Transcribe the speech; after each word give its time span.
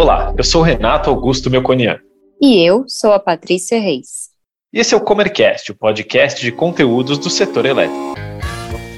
Olá, 0.00 0.34
eu 0.34 0.42
sou 0.42 0.62
o 0.62 0.64
Renato 0.64 1.10
Augusto 1.10 1.50
Melconian. 1.50 1.98
E 2.40 2.66
eu 2.66 2.88
sou 2.88 3.12
a 3.12 3.18
Patrícia 3.18 3.78
Reis. 3.78 4.30
E 4.72 4.80
esse 4.80 4.94
é 4.94 4.96
o 4.96 5.00
Comercast, 5.02 5.70
o 5.70 5.74
podcast 5.74 6.40
de 6.40 6.50
conteúdos 6.50 7.18
do 7.18 7.28
setor 7.28 7.66
elétrico. 7.66 8.29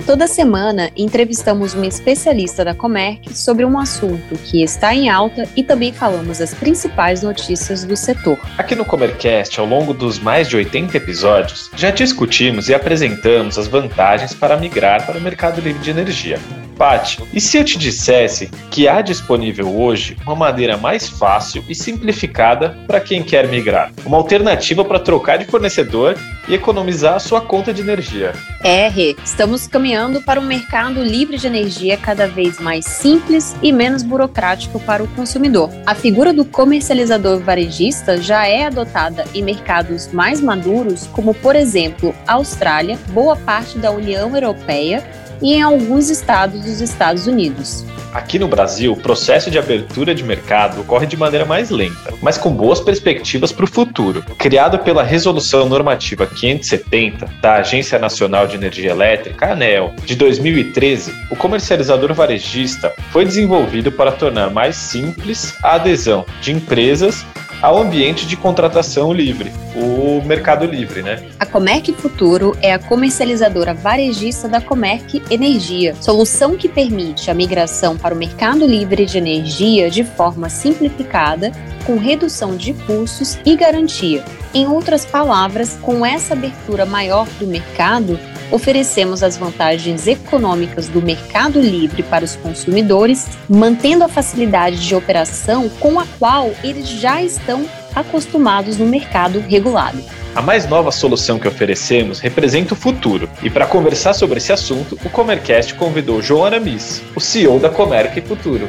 Toda 0.05 0.27
semana 0.27 0.91
entrevistamos 0.97 1.75
uma 1.75 1.87
especialista 1.87 2.65
da 2.65 2.75
Comerc 2.75 3.33
sobre 3.37 3.65
um 3.65 3.79
assunto 3.79 4.37
que 4.37 4.61
está 4.63 4.93
em 4.93 5.09
alta 5.09 5.49
e 5.55 5.63
também 5.63 5.93
falamos 5.93 6.41
as 6.41 6.53
principais 6.53 7.23
notícias 7.23 7.85
do 7.85 7.97
setor. 7.97 8.37
Aqui 8.59 8.75
no 8.75 8.85
Comercast, 8.85 9.61
ao 9.61 9.67
longo 9.67 9.95
dos 9.95 10.19
mais 10.19 10.49
de 10.49 10.57
80 10.57 10.97
episódios, 10.97 11.71
já 11.77 11.91
discutimos 11.91 12.69
e 12.69 12.75
apresentamos 12.75 13.57
as 13.57 13.69
vantagens 13.69 14.35
para 14.35 14.57
migrar 14.57 15.07
para 15.07 15.19
o 15.19 15.23
mercado 15.23 15.61
livre 15.61 15.81
de 15.81 15.91
energia. 15.91 16.41
Pati, 16.77 17.23
e 17.33 17.41
se 17.41 17.57
eu 17.59 17.65
te 17.65 17.79
dissesse 17.79 18.51
que 18.71 18.89
há 18.89 19.01
disponível 19.01 19.69
hoje 19.69 20.17
uma 20.27 20.35
maneira 20.35 20.77
mais 20.77 21.09
fácil 21.09 21.63
e 21.69 21.77
simplificada 21.77 22.77
para 22.89 23.01
quem 23.01 23.23
quer 23.23 23.47
migrar? 23.47 23.93
Uma 24.05 24.17
alternativa 24.17 24.85
para 24.85 24.99
trocar 24.99 25.39
de 25.39 25.45
fornecedor 25.45 26.17
e 26.49 26.55
economizar 26.55 27.15
a 27.15 27.21
sua 27.21 27.41
conta 27.41 27.73
de 27.73 27.83
energia. 27.83 28.33
É, 28.65 28.89
Rê, 28.89 29.15
estamos 29.25 29.67
caminhando 29.67 29.92
para 30.25 30.41
um 30.41 30.47
mercado 30.47 31.03
livre 31.03 31.37
de 31.37 31.47
energia 31.47 31.99
cada 31.99 32.27
vez 32.27 32.59
mais 32.59 32.87
simples 32.87 33.55
e 33.63 33.71
menos 33.71 34.03
burocrático 34.03 34.81
para 34.81 35.03
o 35.03 35.09
consumidor. 35.09 35.69
A 35.85 35.95
figura 35.95 36.33
do 36.33 36.47
comercializador 36.47 37.41
varejista 37.41 38.17
já 38.17 38.47
é 38.47 38.65
adotada 38.65 39.25
em 39.35 39.43
mercados 39.43 40.11
mais 40.11 40.41
maduros, 40.41 41.07
como 41.09 41.35
por 41.35 41.55
exemplo 41.55 42.15
Austrália, 42.27 42.99
boa 43.11 43.37
parte 43.37 43.79
da 43.79 43.91
União 43.91 44.35
Europeia 44.35 45.05
e 45.43 45.55
em 45.55 45.63
alguns 45.63 46.09
estados 46.11 46.61
dos 46.61 46.81
Estados 46.81 47.27
Unidos. 47.27 47.85
Aqui 48.13 48.39
no 48.39 48.47
Brasil, 48.47 48.93
o 48.93 48.97
processo 48.97 49.51
de 49.51 49.59
abertura 49.59 50.15
de 50.15 50.23
mercado 50.23 50.83
ocorre 50.83 51.07
de 51.07 51.17
maneira 51.17 51.47
mais 51.47 51.71
lenta, 51.71 52.13
mas 52.21 52.37
com 52.37 52.51
boas 52.51 52.79
perspectivas 52.79 53.51
para 53.53 53.65
o 53.65 53.69
futuro. 53.69 54.23
Criado 54.37 54.79
pela 54.81 55.03
Resolução 55.03 55.67
Normativa 55.67 56.27
570 56.27 57.27
da 57.41 57.55
Agência 57.55 57.99
Nacional 57.99 58.47
de 58.47 58.57
Energia 58.57 58.91
Elétrica, 58.91 59.53
ANEL, 59.53 59.95
de 60.05 60.15
2013, 60.15 61.11
o 61.31 61.37
comercializador 61.37 62.13
varejista 62.13 62.93
foi 63.11 63.25
desenvolvido 63.25 63.91
para 63.91 64.13
tornar 64.13 64.51
mais 64.51 64.77
simples 64.77 65.55
a 65.63 65.77
adesão 65.77 66.27
de 66.43 66.53
empresas 66.53 67.25
ao 67.63 67.79
ambiente 67.79 68.27
de 68.27 68.37
contratação 68.37 69.13
livre, 69.13 69.53
o 69.77 70.21
mercado 70.27 70.67
livre, 70.67 71.01
né? 71.01 71.23
A 71.39 71.47
Comerc 71.47 71.93
Futuro 71.93 72.57
é 72.61 72.75
a 72.75 72.79
comercializadora 72.79 73.73
varejista 73.73 74.49
da 74.49 74.61
Comerc 74.61 75.23
Energia, 75.31 75.95
solução 76.01 76.57
que 76.57 76.69
permite 76.69 77.31
a 77.31 77.35
migração 77.35 77.97
para 77.97 78.15
o 78.15 78.19
mercado 78.19 78.67
livre 78.67 79.07
de 79.07 79.17
energia 79.17 79.89
de 79.89 80.03
forma 80.03 80.49
simplificada, 80.49 81.53
com 81.87 81.97
redução 81.97 82.57
de 82.57 82.75
custos 82.75 83.39
e 83.47 83.55
garantia. 83.55 84.25
Em 84.55 84.67
outras 84.67 85.07
palavras, 85.07 85.79
com 85.81 86.05
essa 86.05 86.35
abertura 86.35 86.85
maior 86.85 87.27
do 87.41 87.47
mercado, 87.47 88.19
oferecemos 88.51 89.23
as 89.23 89.39
vantagens 89.39 90.07
econômicas 90.07 90.89
do 90.89 91.01
mercado 91.01 91.59
livre 91.59 92.03
para 92.03 92.23
os 92.23 92.37
consumidores, 92.37 93.27
mantendo 93.49 94.05
a 94.05 94.09
facilidade 94.09 94.87
de 94.87 94.95
operação 94.95 95.71
com 95.81 95.99
a 95.99 96.05
qual 96.19 96.51
eles 96.63 96.87
já 96.87 97.23
estão 97.23 97.65
acostumados 97.95 98.77
no 98.77 98.85
mercado 98.85 99.41
regulado. 99.41 100.03
A 100.35 100.43
mais 100.43 100.69
nova 100.69 100.91
solução 100.91 101.39
que 101.39 101.49
oferecemos 101.49 102.21
representa 102.21 102.75
o 102.75 102.77
futuro. 102.77 103.31
E 103.43 103.49
para 103.49 103.67
conversar 103.67 104.13
sobre 104.13 104.37
esse 104.37 104.53
assunto, 104.53 104.99
o 105.03 105.09
Comercast 105.09 105.75
convidou 105.75 106.21
João 106.21 106.45
Aramis, 106.45 107.03
o 107.15 107.21
CEO 107.21 107.59
da 107.59 107.71
Comerc 107.71 108.21
Futuro. 108.21 108.69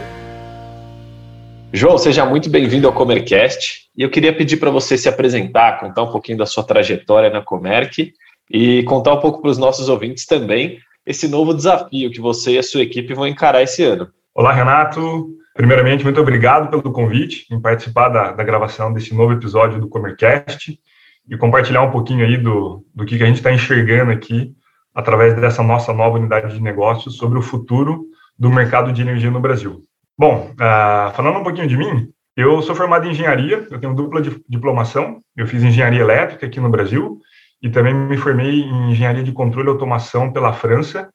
João, 1.76 1.98
seja 1.98 2.24
muito 2.24 2.52
bem-vindo 2.52 2.86
ao 2.86 2.94
Comercast. 2.94 3.90
E 3.98 4.04
eu 4.04 4.10
queria 4.12 4.32
pedir 4.32 4.58
para 4.58 4.70
você 4.70 4.96
se 4.96 5.10
apresentar, 5.10 5.80
contar 5.80 6.04
um 6.04 6.12
pouquinho 6.12 6.38
da 6.38 6.46
sua 6.46 6.64
trajetória 6.64 7.32
na 7.32 7.42
Comerc 7.42 8.14
e 8.48 8.84
contar 8.84 9.16
um 9.16 9.20
pouco 9.20 9.42
para 9.42 9.50
os 9.50 9.58
nossos 9.58 9.90
ouvintes 9.90 10.28
também 10.28 10.78
esse 11.04 11.28
novo 11.28 11.52
desafio 11.52 12.12
que 12.12 12.22
você 12.22 12.52
e 12.52 12.58
a 12.60 12.64
sua 12.64 12.84
equipe 12.84 13.16
vão 13.16 13.26
encarar 13.26 13.64
esse 13.64 13.84
ano. 13.84 14.08
Olá, 14.36 14.54
Renato. 14.54 15.30
Primeiramente, 15.56 16.04
muito 16.04 16.22
obrigado 16.22 16.70
pelo 16.70 16.94
convite 16.94 17.48
em 17.52 17.60
participar 17.60 18.10
da, 18.10 18.32
da 18.34 18.44
gravação 18.44 18.94
desse 18.94 19.12
novo 19.16 19.34
episódio 19.34 19.82
do 19.82 19.90
Comercast 19.90 20.80
e 21.28 21.38
compartilhar 21.38 21.82
um 21.82 21.92
pouquinho 21.92 22.24
aí 22.24 22.38
do, 22.38 22.86
do 22.94 23.04
que, 23.04 23.18
que 23.18 23.24
a 23.24 23.28
gente 23.28 23.38
está 23.38 23.52
enxergando 23.52 24.12
aqui 24.12 24.54
através 24.94 25.34
dessa 25.34 25.64
nossa 25.64 25.92
nova 25.92 26.20
unidade 26.20 26.54
de 26.54 26.62
negócios 26.62 27.18
sobre 27.18 27.40
o 27.40 27.42
futuro 27.42 28.06
do 28.38 28.52
mercado 28.52 28.94
de 28.94 29.02
energia 29.02 29.32
no 29.32 29.40
Brasil. 29.40 29.82
Bom, 30.18 30.52
uh, 30.52 31.14
falando 31.16 31.40
um 31.40 31.44
pouquinho 31.44 31.68
de 31.68 31.76
mim, 31.76 32.10
eu 32.36 32.62
sou 32.62 32.76
formado 32.76 33.08
em 33.08 33.12
engenharia, 33.12 33.68
eu 33.70 33.80
tenho 33.80 33.96
dupla 33.96 34.22
diplomação, 34.48 35.22
eu 35.36 35.48
fiz 35.48 35.64
engenharia 35.64 36.02
elétrica 36.02 36.46
aqui 36.46 36.60
no 36.60 36.70
Brasil 36.70 37.20
e 37.62 37.70
também 37.70 37.94
me 37.94 38.18
formei 38.18 38.62
em 38.62 38.92
engenharia 38.92 39.24
de 39.24 39.32
controle 39.32 39.68
e 39.68 39.72
automação 39.72 40.32
pela 40.32 40.54
França. 40.54 41.10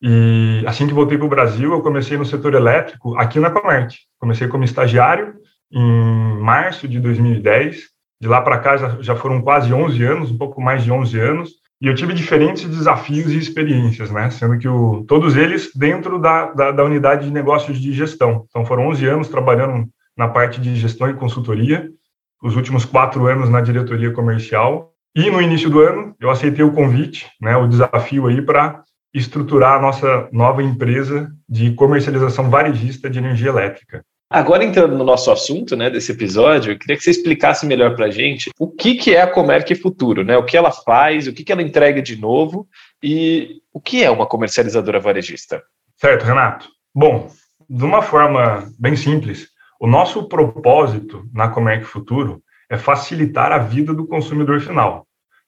E 0.00 0.62
assim 0.66 0.86
que 0.86 0.94
voltei 0.94 1.16
para 1.18 1.26
o 1.26 1.30
Brasil, 1.30 1.72
eu 1.72 1.82
comecei 1.82 2.16
no 2.16 2.24
setor 2.24 2.54
elétrico 2.54 3.16
aqui 3.16 3.40
na 3.40 3.50
Comerc. 3.50 3.96
Comecei 4.18 4.46
como 4.46 4.64
estagiário 4.64 5.34
em 5.72 6.38
março 6.40 6.86
de 6.86 7.00
2010. 7.00 7.88
De 8.20 8.28
lá 8.28 8.40
para 8.40 8.58
cá 8.58 8.76
já 9.00 9.16
foram 9.16 9.40
quase 9.40 9.72
11 9.72 10.04
anos, 10.04 10.30
um 10.30 10.38
pouco 10.38 10.60
mais 10.60 10.84
de 10.84 10.92
11 10.92 11.18
anos. 11.18 11.50
E 11.80 11.86
eu 11.86 11.94
tive 11.94 12.12
diferentes 12.12 12.64
desafios 12.64 13.32
e 13.32 13.38
experiências, 13.38 14.10
né? 14.10 14.30
Sendo 14.30 14.58
que 14.58 14.68
o, 14.68 15.04
todos 15.06 15.36
eles 15.36 15.70
dentro 15.74 16.18
da, 16.18 16.52
da, 16.52 16.70
da 16.72 16.84
unidade 16.84 17.26
de 17.26 17.32
negócios 17.32 17.78
de 17.80 17.92
gestão. 17.92 18.44
Então 18.48 18.64
foram 18.64 18.88
11 18.88 19.06
anos 19.06 19.28
trabalhando 19.28 19.88
na 20.16 20.28
parte 20.28 20.60
de 20.60 20.74
gestão 20.74 21.08
e 21.08 21.14
consultoria, 21.14 21.88
os 22.42 22.56
últimos 22.56 22.84
quatro 22.84 23.26
anos 23.26 23.48
na 23.48 23.60
diretoria 23.60 24.12
comercial 24.12 24.92
e 25.14 25.30
no 25.30 25.40
início 25.40 25.70
do 25.70 25.80
ano, 25.80 26.14
eu 26.20 26.30
aceitei 26.30 26.64
o 26.64 26.72
convite, 26.72 27.26
né, 27.40 27.56
o 27.56 27.66
desafio 27.66 28.26
aí 28.26 28.42
para 28.42 28.82
estruturar 29.12 29.76
a 29.76 29.80
nossa 29.80 30.28
nova 30.30 30.62
empresa 30.62 31.32
de 31.48 31.72
comercialização 31.72 32.50
varejista 32.50 33.08
de 33.08 33.18
energia 33.18 33.48
elétrica. 33.48 34.04
Agora 34.30 34.62
entrando 34.62 34.96
no 34.96 35.04
nosso 35.04 35.30
assunto, 35.30 35.74
né, 35.74 35.88
desse 35.88 36.12
episódio, 36.12 36.72
eu 36.72 36.78
queria 36.78 36.96
que 36.98 37.02
você 37.02 37.10
explicasse 37.10 37.64
melhor 37.64 37.96
para 37.96 38.06
a 38.06 38.10
gente 38.10 38.50
o 38.58 38.68
que, 38.68 38.94
que 38.94 39.14
é 39.14 39.22
a 39.22 39.30
Comerc 39.30 39.74
Futuro, 39.76 40.22
né, 40.22 40.36
o 40.36 40.44
que 40.44 40.54
ela 40.54 40.70
faz, 40.70 41.26
o 41.26 41.32
que, 41.32 41.42
que 41.42 41.50
ela 41.50 41.62
entrega 41.62 42.02
de 42.02 42.14
novo 42.14 42.68
e 43.02 43.62
o 43.72 43.80
que 43.80 44.04
é 44.04 44.10
uma 44.10 44.26
comercializadora 44.26 45.00
varejista. 45.00 45.62
Certo, 45.96 46.24
Renato. 46.24 46.68
Bom, 46.94 47.30
de 47.70 47.84
uma 47.84 48.02
forma 48.02 48.70
bem 48.78 48.96
simples, 48.96 49.48
o 49.80 49.86
nosso 49.86 50.28
propósito 50.28 51.24
na 51.32 51.48
Comerc 51.48 51.84
Futuro 51.84 52.42
é 52.70 52.76
facilitar 52.76 53.50
a 53.50 53.58
vida 53.58 53.94
do 53.94 54.06
consumidor 54.06 54.60
final. 54.60 55.06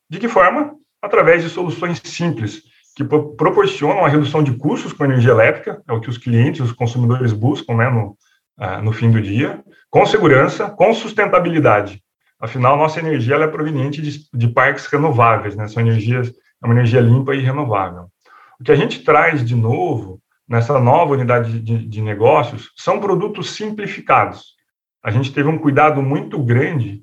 De 0.09 0.19
que 0.19 0.29
forma? 0.29 0.75
Através 1.03 1.43
de 1.43 1.51
soluções 1.51 2.01
simples, 2.03 2.63
que 2.97 3.05
proporcionam 3.05 4.07
a 4.07 4.09
redução 4.09 4.43
de 4.43 4.55
custos 4.57 4.93
com 4.93 5.05
energia 5.05 5.33
elétrica, 5.33 5.83
é 5.87 5.93
o 5.93 6.01
que 6.01 6.09
os 6.09 6.17
clientes, 6.17 6.63
os 6.63 6.73
consumidores 6.73 7.33
buscam 7.33 7.77
né, 7.77 7.89
no, 7.91 8.17
uh, 8.61 8.83
no 8.83 8.93
fim 8.93 9.11
do 9.11 9.21
dia, 9.21 9.63
com 9.89 10.05
segurança, 10.07 10.71
com 10.71 10.93
sustentabilidade. 10.93 12.03
Afinal, 12.39 12.77
nossa 12.77 13.01
energia 13.01 13.37
é 13.37 13.47
proveniente 13.47 14.01
de, 14.01 14.29
de 14.33 14.49
parques 14.49 14.87
renováveis, 14.87 15.57
né, 15.57 15.69
são 15.69 15.83
energias, 15.83 16.29
é 16.63 16.67
uma 16.67 16.75
energia 16.75 17.01
limpa 17.01 17.35
e 17.35 17.41
renovável. 17.41 18.07
O 18.59 18.65
que 18.65 18.73
a 18.73 18.77
gente 18.77 19.03
traz 19.03 19.45
de 19.45 19.55
novo 19.55 20.21
nessa 20.49 20.79
nova 20.81 21.13
unidade 21.13 21.61
de, 21.61 21.87
de 21.87 22.03
negócios 22.03 22.71
são 22.77 23.01
produtos 23.01 23.51
simplificados. 23.51 24.55
A 25.03 25.11
gente 25.11 25.33
teve 25.33 25.49
um 25.49 25.59
cuidado 25.59 26.03
muito 26.03 26.39
grande 26.43 27.03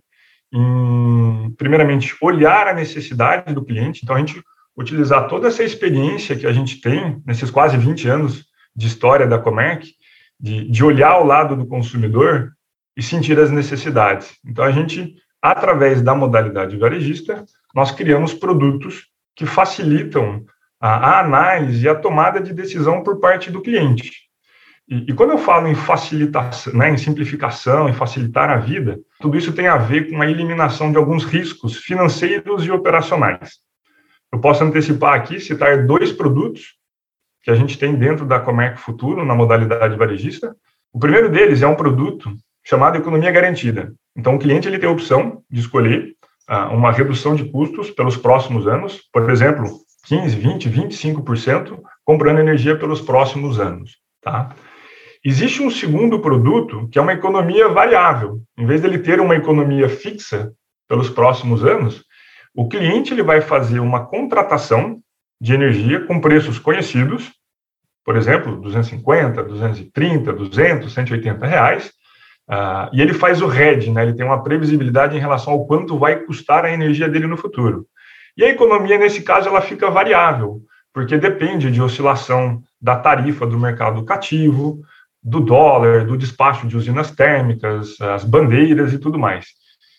em, 0.53 1.51
primeiramente, 1.57 2.15
olhar 2.21 2.67
a 2.67 2.73
necessidade 2.73 3.53
do 3.53 3.63
cliente. 3.63 4.01
Então, 4.03 4.15
a 4.15 4.19
gente 4.19 4.41
utilizar 4.75 5.27
toda 5.27 5.47
essa 5.47 5.63
experiência 5.63 6.35
que 6.35 6.45
a 6.45 6.53
gente 6.53 6.79
tem 6.79 7.21
nesses 7.25 7.49
quase 7.49 7.77
20 7.77 8.07
anos 8.07 8.45
de 8.75 8.87
história 8.87 9.25
da 9.25 9.39
Comerc, 9.39 9.91
de, 10.39 10.69
de 10.69 10.83
olhar 10.83 11.11
ao 11.11 11.25
lado 11.25 11.55
do 11.55 11.65
consumidor 11.65 12.51
e 12.95 13.01
sentir 13.01 13.39
as 13.39 13.51
necessidades. 13.51 14.37
Então, 14.45 14.63
a 14.63 14.71
gente, 14.71 15.15
através 15.41 16.01
da 16.01 16.15
modalidade 16.15 16.77
varejista, 16.77 17.45
nós 17.75 17.91
criamos 17.91 18.33
produtos 18.33 19.07
que 19.35 19.45
facilitam 19.45 20.43
a, 20.79 20.89
a 20.89 21.19
análise 21.19 21.85
e 21.85 21.89
a 21.89 21.95
tomada 21.95 22.39
de 22.39 22.53
decisão 22.53 23.03
por 23.03 23.19
parte 23.19 23.51
do 23.51 23.61
cliente. 23.61 24.11
E, 24.89 25.11
e, 25.11 25.13
quando 25.13 25.31
eu 25.31 25.37
falo 25.37 25.67
em 25.67 25.75
facilitação, 25.75 26.73
né, 26.73 26.89
em 26.89 26.97
simplificação, 26.97 27.89
em 27.89 27.93
facilitar 27.93 28.49
a 28.49 28.57
vida, 28.57 28.97
tudo 29.19 29.37
isso 29.37 29.51
tem 29.51 29.67
a 29.67 29.77
ver 29.77 30.09
com 30.09 30.21
a 30.21 30.29
eliminação 30.29 30.91
de 30.91 30.97
alguns 30.97 31.25
riscos 31.25 31.77
financeiros 31.77 32.65
e 32.65 32.71
operacionais. 32.71 33.57
Eu 34.31 34.39
posso 34.39 34.63
antecipar 34.63 35.13
aqui, 35.13 35.39
citar 35.39 35.85
dois 35.85 36.11
produtos 36.11 36.77
que 37.47 37.51
a 37.51 37.55
gente 37.55 37.79
tem 37.79 37.95
dentro 37.95 38.25
da 38.25 38.41
Comerc 38.41 38.77
Futuro, 38.77 39.23
na 39.23 39.33
modalidade 39.33 39.95
varejista. 39.95 40.53
O 40.91 40.99
primeiro 40.99 41.29
deles 41.29 41.61
é 41.61 41.67
um 41.67 41.75
produto 41.75 42.29
chamado 42.61 42.97
Economia 42.97 43.31
Garantida. 43.31 43.93
Então, 44.17 44.35
o 44.35 44.37
cliente 44.37 44.67
ele 44.67 44.77
tem 44.77 44.89
a 44.89 44.91
opção 44.91 45.41
de 45.49 45.61
escolher 45.61 46.13
uh, 46.49 46.75
uma 46.75 46.91
redução 46.91 47.35
de 47.35 47.45
custos 47.45 47.89
pelos 47.89 48.17
próximos 48.17 48.67
anos, 48.67 49.01
por 49.13 49.29
exemplo, 49.29 49.65
15, 50.07 50.35
20, 50.35 50.69
25%, 50.69 51.79
comprando 52.03 52.39
energia 52.39 52.77
pelos 52.77 52.99
próximos 52.99 53.61
anos. 53.61 53.95
Tá? 54.21 54.53
Existe 55.23 55.63
um 55.63 55.71
segundo 55.71 56.19
produto 56.19 56.89
que 56.91 56.99
é 56.99 57.01
uma 57.01 57.13
economia 57.13 57.69
variável. 57.69 58.41
Em 58.57 58.65
vez 58.65 58.81
dele 58.81 58.99
ter 58.99 59.21
uma 59.21 59.37
economia 59.37 59.87
fixa 59.87 60.51
pelos 60.85 61.09
próximos 61.09 61.63
anos, 61.63 62.03
o 62.53 62.67
cliente 62.67 63.13
ele 63.13 63.23
vai 63.23 63.39
fazer 63.39 63.79
uma 63.79 64.05
contratação 64.05 64.99
de 65.39 65.53
energia 65.53 66.05
com 66.05 66.19
preços 66.19 66.59
conhecidos, 66.59 67.36
por 68.07 68.15
exemplo, 68.15 68.55
250, 68.61 69.43
230, 69.43 70.31
200, 70.31 70.93
180 70.93 71.45
reais, 71.45 71.91
uh, 72.49 72.87
e 72.93 73.01
ele 73.01 73.13
faz 73.13 73.41
o 73.41 73.51
hedge, 73.51 73.91
né? 73.91 74.03
ele 74.03 74.13
tem 74.13 74.25
uma 74.25 74.41
previsibilidade 74.41 75.17
em 75.17 75.19
relação 75.19 75.51
ao 75.51 75.65
quanto 75.65 75.99
vai 75.99 76.15
custar 76.21 76.63
a 76.63 76.71
energia 76.71 77.09
dele 77.09 77.27
no 77.27 77.35
futuro. 77.35 77.85
E 78.37 78.45
a 78.45 78.49
economia, 78.49 78.97
nesse 78.97 79.23
caso, 79.23 79.49
ela 79.49 79.59
fica 79.59 79.91
variável, 79.91 80.61
porque 80.93 81.17
depende 81.17 81.69
de 81.69 81.81
oscilação 81.81 82.63
da 82.81 82.95
tarifa 82.95 83.45
do 83.45 83.59
mercado 83.59 84.05
cativo, 84.05 84.79
do 85.21 85.41
dólar, 85.41 86.05
do 86.05 86.15
despacho 86.15 86.65
de 86.65 86.77
usinas 86.77 87.11
térmicas, 87.11 87.99
as 87.99 88.23
bandeiras 88.23 88.93
e 88.93 88.99
tudo 88.99 89.19
mais. 89.19 89.47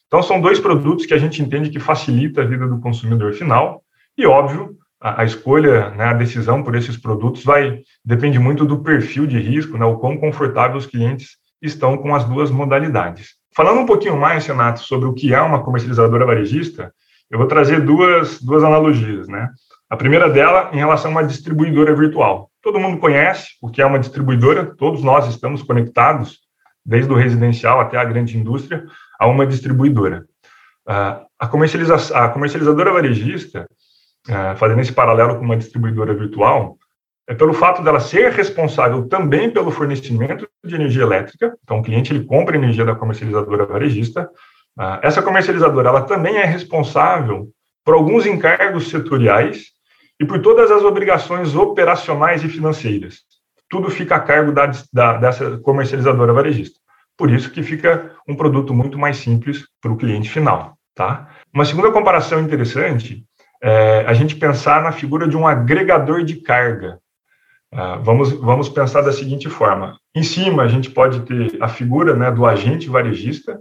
Então, 0.06 0.22
são 0.22 0.40
dois 0.40 0.58
produtos 0.58 1.04
que 1.04 1.12
a 1.12 1.19
gente 1.19 1.43
entende 1.43 1.69
que 1.69 1.78
facilita 1.78 2.40
a 2.40 2.46
vida 2.46 2.66
do 2.66 2.81
consumidor 2.81 3.34
final, 3.34 3.82
e, 4.16 4.25
óbvio, 4.25 4.77
a, 5.00 5.22
a 5.22 5.24
escolha, 5.24 5.90
né, 5.90 6.04
a 6.04 6.12
decisão 6.12 6.62
por 6.62 6.74
esses 6.74 6.96
produtos 6.96 7.44
vai 7.44 7.82
depende 8.04 8.38
muito 8.38 8.64
do 8.64 8.82
perfil 8.82 9.26
de 9.26 9.38
risco, 9.38 9.78
né, 9.78 9.84
o 9.84 9.98
quão 9.98 10.16
confortável 10.16 10.76
os 10.76 10.86
clientes 10.86 11.36
estão 11.60 11.96
com 11.96 12.14
as 12.14 12.24
duas 12.24 12.50
modalidades. 12.50 13.36
Falando 13.54 13.80
um 13.80 13.86
pouquinho 13.86 14.16
mais, 14.16 14.46
Renato, 14.46 14.80
sobre 14.80 15.08
o 15.08 15.12
que 15.12 15.34
é 15.34 15.40
uma 15.40 15.62
comercializadora 15.62 16.26
varejista, 16.26 16.92
eu 17.30 17.38
vou 17.38 17.46
trazer 17.46 17.80
duas, 17.80 18.40
duas 18.40 18.62
analogias, 18.62 19.28
né? 19.28 19.50
A 19.90 19.96
primeira 19.96 20.28
dela 20.28 20.70
em 20.72 20.76
relação 20.76 21.10
a 21.10 21.14
uma 21.14 21.24
distribuidora 21.24 21.94
virtual. 21.94 22.50
Todo 22.62 22.78
mundo 22.78 22.98
conhece 22.98 23.48
o 23.60 23.70
que 23.70 23.82
é 23.82 23.86
uma 23.86 23.98
distribuidora, 23.98 24.74
todos 24.76 25.02
nós 25.02 25.26
estamos 25.26 25.62
conectados, 25.62 26.40
desde 26.84 27.12
o 27.12 27.16
residencial 27.16 27.80
até 27.80 27.96
a 27.96 28.04
grande 28.04 28.36
indústria, 28.36 28.84
a 29.18 29.26
uma 29.26 29.46
distribuidora. 29.46 30.24
Uh, 30.86 31.26
a, 31.38 31.46
comercializa 31.46 31.96
a 32.14 32.28
comercializadora 32.28 32.92
varejista 32.92 33.66
é, 34.26 34.54
fazendo 34.56 34.80
esse 34.80 34.92
paralelo 34.92 35.36
com 35.36 35.44
uma 35.44 35.56
distribuidora 35.56 36.14
virtual, 36.14 36.78
é 37.28 37.34
pelo 37.34 37.52
fato 37.52 37.82
dela 37.82 38.00
ser 38.00 38.32
responsável 38.32 39.06
também 39.06 39.50
pelo 39.50 39.70
fornecimento 39.70 40.48
de 40.64 40.74
energia 40.74 41.02
elétrica. 41.02 41.54
Então, 41.62 41.78
o 41.78 41.82
cliente 41.82 42.12
ele 42.12 42.24
compra 42.24 42.56
energia 42.56 42.86
da 42.86 42.94
comercializadora 42.94 43.66
varejista. 43.66 44.30
Uh, 44.78 44.98
essa 45.02 45.20
comercializadora 45.20 45.90
ela 45.90 46.02
também 46.02 46.38
é 46.38 46.44
responsável 46.44 47.48
por 47.84 47.94
alguns 47.94 48.24
encargos 48.24 48.88
setoriais 48.88 49.66
e 50.18 50.24
por 50.24 50.40
todas 50.40 50.70
as 50.70 50.82
obrigações 50.82 51.54
operacionais 51.54 52.42
e 52.42 52.48
financeiras. 52.48 53.20
Tudo 53.68 53.90
fica 53.90 54.16
a 54.16 54.20
cargo 54.20 54.50
da, 54.50 54.72
da, 54.90 55.18
dessa 55.18 55.58
comercializadora 55.58 56.32
varejista. 56.32 56.80
Por 57.14 57.30
isso 57.30 57.50
que 57.50 57.62
fica 57.62 58.12
um 58.26 58.34
produto 58.34 58.72
muito 58.72 58.98
mais 58.98 59.18
simples 59.18 59.66
para 59.82 59.92
o 59.92 59.96
cliente 59.96 60.30
final. 60.30 60.78
Tá? 60.94 61.28
Uma 61.52 61.64
segunda 61.64 61.92
comparação 61.92 62.40
interessante 62.40 63.24
é, 63.62 64.05
a 64.06 64.14
gente 64.14 64.37
pensar 64.37 64.82
na 64.82 64.93
figura 64.93 65.26
de 65.26 65.37
um 65.37 65.46
agregador 65.46 66.22
de 66.22 66.37
carga. 66.37 66.99
Uh, 67.72 68.02
vamos, 68.02 68.32
vamos 68.32 68.69
pensar 68.69 69.02
da 69.02 69.12
seguinte 69.12 69.49
forma: 69.49 69.99
em 70.14 70.22
cima 70.22 70.62
a 70.62 70.69
gente 70.69 70.90
pode 70.90 71.20
ter 71.20 71.62
a 71.62 71.69
figura 71.69 72.16
né, 72.16 72.31
do 72.31 72.46
agente 72.46 72.88
varejista, 72.88 73.60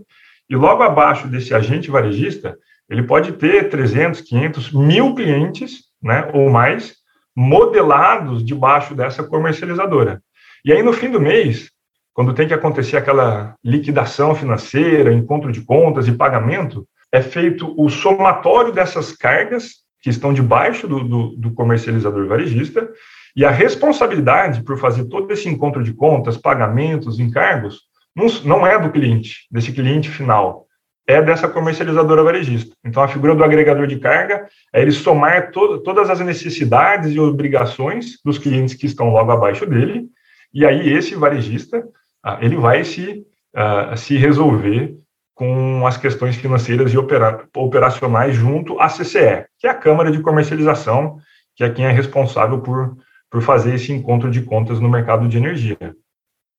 e 0.50 0.56
logo 0.56 0.82
abaixo 0.82 1.28
desse 1.28 1.54
agente 1.54 1.92
varejista, 1.92 2.58
ele 2.90 3.04
pode 3.04 3.34
ter 3.34 3.70
300, 3.70 4.22
500, 4.22 4.72
mil 4.72 5.14
clientes 5.14 5.88
né, 6.02 6.30
ou 6.34 6.50
mais 6.50 6.96
modelados 7.36 8.44
debaixo 8.46 8.96
dessa 8.96 9.24
comercializadora. 9.24 10.22
E 10.64 10.72
aí, 10.72 10.82
no 10.82 10.94
fim 10.94 11.12
do 11.12 11.20
mês, 11.20 11.70
quando 12.14 12.34
tem 12.34 12.48
que 12.48 12.54
acontecer 12.54 12.98
aquela 12.98 13.56
liquidação 13.64 14.34
financeira, 14.34 15.14
encontro 15.14 15.52
de 15.52 15.62
contas 15.62 16.08
e 16.08 16.14
pagamento, 16.14 16.88
é 17.12 17.22
feito 17.22 17.74
o 17.78 17.90
somatório 17.90 18.72
dessas 18.72 19.12
cargas 19.12 19.86
que 20.02 20.10
estão 20.10 20.34
debaixo 20.34 20.88
do, 20.88 21.04
do, 21.04 21.28
do 21.36 21.52
comercializador 21.52 22.28
varejista, 22.28 22.90
e 23.36 23.46
a 23.46 23.52
responsabilidade 23.52 24.64
por 24.64 24.80
fazer 24.80 25.06
todo 25.06 25.32
esse 25.32 25.48
encontro 25.48 25.84
de 25.84 25.94
contas, 25.94 26.38
pagamentos, 26.38 27.20
encargos, 27.20 27.82
não, 28.16 28.26
não 28.44 28.68
é 28.68 28.80
do 28.80 28.92
cliente, 28.92 29.48
desse 29.52 29.72
cliente 29.72 30.10
final, 30.10 30.66
é 31.08 31.22
dessa 31.22 31.48
comercializadora 31.48 32.24
varejista. 32.24 32.76
Então, 32.84 33.02
a 33.02 33.08
figura 33.08 33.36
do 33.36 33.44
agregador 33.44 33.88
de 33.88 34.00
carga 34.00 34.48
é 34.74 34.82
ele 34.82 34.92
somar 34.92 35.52
to 35.52 35.80
todas 35.80 36.10
as 36.10 36.20
necessidades 36.20 37.14
e 37.14 37.20
obrigações 37.20 38.18
dos 38.26 38.38
clientes 38.38 38.74
que 38.74 38.88
estão 38.88 39.10
logo 39.10 39.32
abaixo 39.32 39.66
dele, 39.66 40.08
e 40.54 40.66
aí 40.66 40.92
esse 40.92 41.16
varejista, 41.16 41.84
ah, 42.24 42.40
ele 42.42 42.58
vai 42.58 42.84
se, 42.84 43.24
uh, 43.56 43.96
se 43.96 44.18
resolver 44.18 44.98
com 45.38 45.86
as 45.86 45.98
questões 45.98 46.36
financeiras 46.36 46.92
e 46.92 46.98
operacionais 46.98 48.36
junto 48.36 48.80
à 48.80 48.88
CCE, 48.88 49.46
que 49.60 49.68
é 49.68 49.70
a 49.70 49.76
Câmara 49.76 50.12
de 50.12 50.20
Comercialização, 50.20 51.20
que 51.56 51.64
é 51.64 51.70
quem 51.70 51.86
é 51.86 51.92
responsável 51.92 52.60
por, 52.60 52.98
por 53.30 53.44
fazer 53.44 53.76
esse 53.76 53.94
encontro 53.94 54.32
de 54.32 54.42
contas 54.42 54.80
no 54.80 54.90
mercado 54.90 55.28
de 55.28 55.38
energia. 55.38 55.78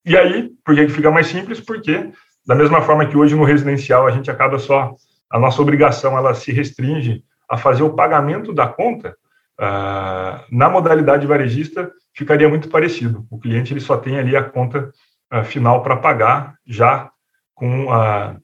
E 0.07 0.17
aí, 0.17 0.51
por 0.65 0.77
que 0.77 0.89
fica 0.91 1.11
mais 1.11 1.27
simples? 1.27 1.59
Porque, 1.59 2.09
da 2.47 2.55
mesma 2.55 2.81
forma 2.81 3.05
que 3.05 3.17
hoje 3.17 3.35
no 3.35 3.43
residencial 3.43 4.07
a 4.07 4.13
gente 4.13 4.31
acaba 4.31 4.61
só, 4.61 4.95
a 5.29 5.41
nossa 5.41 5.61
obrigação 5.61 6.17
ela 6.17 6.33
se 6.33 6.53
restringe 6.53 7.25
a 7.51 7.57
fazer 7.57 7.83
o 7.83 7.95
pagamento 7.95 8.55
da 8.55 8.69
conta, 8.69 9.17
uh, 9.61 10.45
na 10.53 10.69
modalidade 10.71 11.27
varejista 11.27 11.91
ficaria 12.15 12.49
muito 12.49 12.69
parecido. 12.69 13.27
O 13.29 13.41
cliente 13.41 13.73
ele 13.73 13.81
só 13.81 13.97
tem 13.97 14.21
ali 14.21 14.37
a 14.37 14.45
conta 14.45 14.93
uh, 15.35 15.43
final 15.43 15.83
para 15.83 15.97
pagar, 15.97 16.55
já 16.65 17.11
com 17.57 17.93
a 17.93 18.37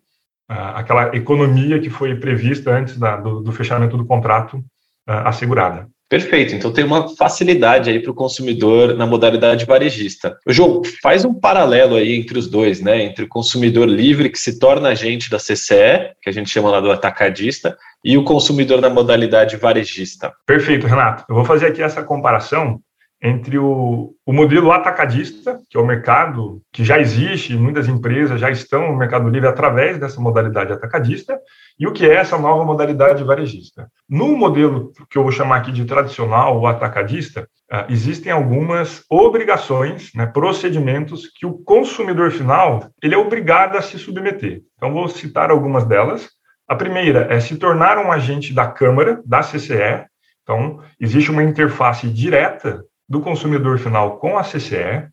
aquela 0.48 1.14
economia 1.16 1.78
que 1.78 1.90
foi 1.90 2.14
prevista 2.16 2.70
antes 2.70 2.98
da, 2.98 3.16
do, 3.16 3.40
do, 3.40 3.52
fechamento 3.52 3.96
do 3.96 4.04
contrato 4.04 4.58
uh, 4.58 5.24
assegurada. 5.24 5.88
Perfeito, 6.08 6.54
então 6.54 6.70
tem 6.70 6.84
uma 6.84 7.08
facilidade 7.16 7.90
aí 7.90 7.98
para 7.98 8.12
o 8.12 8.14
consumidor 8.14 8.94
na 8.94 9.06
modalidade 9.06 9.64
varejista. 9.64 10.36
O 10.46 10.52
João, 10.52 10.82
faz 11.02 11.24
um 11.24 11.32
paralelo 11.32 11.96
aí 11.96 12.14
entre 12.14 12.38
os 12.38 12.48
dois, 12.48 12.80
né? 12.80 13.02
Entre 13.02 13.24
o 13.24 13.28
consumidor 13.28 13.88
livre 13.88 14.28
que 14.28 14.38
se 14.38 14.58
torna 14.58 14.90
agente 14.90 15.30
da 15.30 15.38
CCE, 15.38 16.12
que 16.22 16.28
a 16.28 16.32
gente 16.32 16.50
chama 16.50 16.70
lá 16.70 16.80
do 16.80 16.92
atacadista, 16.92 17.76
e 18.04 18.18
o 18.18 18.22
consumidor 18.22 18.80
na 18.82 18.90
modalidade 18.90 19.56
varejista. 19.56 20.32
Perfeito, 20.46 20.86
Renato. 20.86 21.24
Eu 21.28 21.34
vou 21.34 21.44
fazer 21.44 21.66
aqui 21.66 21.82
essa 21.82 22.02
comparação 22.02 22.78
entre 23.22 23.58
o, 23.58 24.14
o 24.26 24.32
modelo 24.32 24.70
atacadista, 24.70 25.58
que 25.70 25.78
é 25.78 25.80
o 25.80 25.86
mercado 25.86 26.60
que 26.70 26.84
já 26.84 27.00
existe, 27.00 27.56
muitas 27.56 27.88
empresas 27.88 28.38
já 28.38 28.50
estão 28.50 28.92
no 28.92 28.98
Mercado 28.98 29.28
Livre 29.28 29.48
através 29.48 29.98
dessa 29.98 30.20
modalidade 30.20 30.72
atacadista, 30.72 31.38
e 31.78 31.86
o 31.86 31.92
que 31.92 32.04
é 32.04 32.14
essa 32.14 32.36
nova 32.36 32.64
modalidade 32.64 33.24
varejista. 33.24 33.88
No 34.08 34.36
modelo 34.36 34.92
que 35.08 35.16
eu 35.16 35.22
vou 35.22 35.32
chamar 35.32 35.56
aqui 35.56 35.72
de 35.72 35.86
tradicional 35.86 36.58
ou 36.58 36.66
atacadista, 36.66 37.48
uh, 37.72 37.90
existem 37.90 38.30
algumas 38.30 39.02
obrigações, 39.08 40.10
né, 40.14 40.26
procedimentos 40.26 41.26
que 41.34 41.46
o 41.46 41.54
consumidor 41.64 42.30
final 42.30 42.90
ele 43.02 43.14
é 43.14 43.18
obrigado 43.18 43.76
a 43.76 43.82
se 43.82 43.98
submeter. 43.98 44.62
Então, 44.76 44.92
vou 44.92 45.08
citar 45.08 45.50
algumas 45.50 45.84
delas. 45.84 46.28
A 46.68 46.74
primeira 46.74 47.26
é 47.30 47.40
se 47.40 47.56
tornar 47.56 47.98
um 47.98 48.12
agente 48.12 48.52
da 48.52 48.66
Câmara, 48.66 49.22
da 49.24 49.40
CCE. 49.40 50.04
Então, 50.42 50.80
existe 51.00 51.30
uma 51.30 51.42
interface 51.42 52.06
direta 52.08 52.84
do 53.08 53.20
consumidor 53.20 53.78
final 53.78 54.18
com 54.18 54.38
a 54.38 54.42
CCE. 54.42 55.08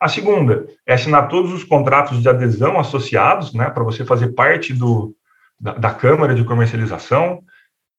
A 0.00 0.08
segunda 0.08 0.66
é 0.86 0.94
assinar 0.94 1.28
todos 1.28 1.52
os 1.52 1.64
contratos 1.64 2.20
de 2.20 2.28
adesão 2.28 2.78
associados, 2.78 3.52
né, 3.54 3.70
para 3.70 3.84
você 3.84 4.04
fazer 4.04 4.28
parte 4.34 4.72
do, 4.72 5.14
da, 5.60 5.72
da, 5.74 5.90
Câmara 5.90 6.34
de 6.34 6.44
Comercialização. 6.44 7.40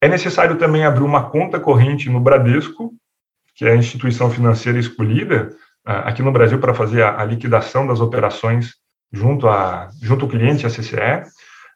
É 0.02 0.08
necessário 0.08 0.58
também 0.58 0.86
abrir 0.86 1.04
uma 1.04 1.30
conta 1.30 1.60
corrente 1.60 2.10
no 2.10 2.20
Bradesco, 2.20 2.94
que 3.56 3.66
é 3.66 3.72
a 3.72 3.76
instituição 3.76 4.30
financeira 4.30 4.78
escolhida 4.78 5.50
uh, 5.88 6.06
aqui 6.06 6.22
no 6.22 6.32
Brasil 6.32 6.60
para 6.60 6.74
fazer 6.74 7.02
a, 7.02 7.22
a, 7.22 7.26
liquidação 7.26 7.88
das 7.88 8.00
operações 8.00 8.76
junto, 9.12 9.48
a, 9.48 9.90
junto 10.02 10.26
ao 10.26 10.30
cliente, 10.30 10.66
a 10.66 10.70
CCE. 10.70 11.24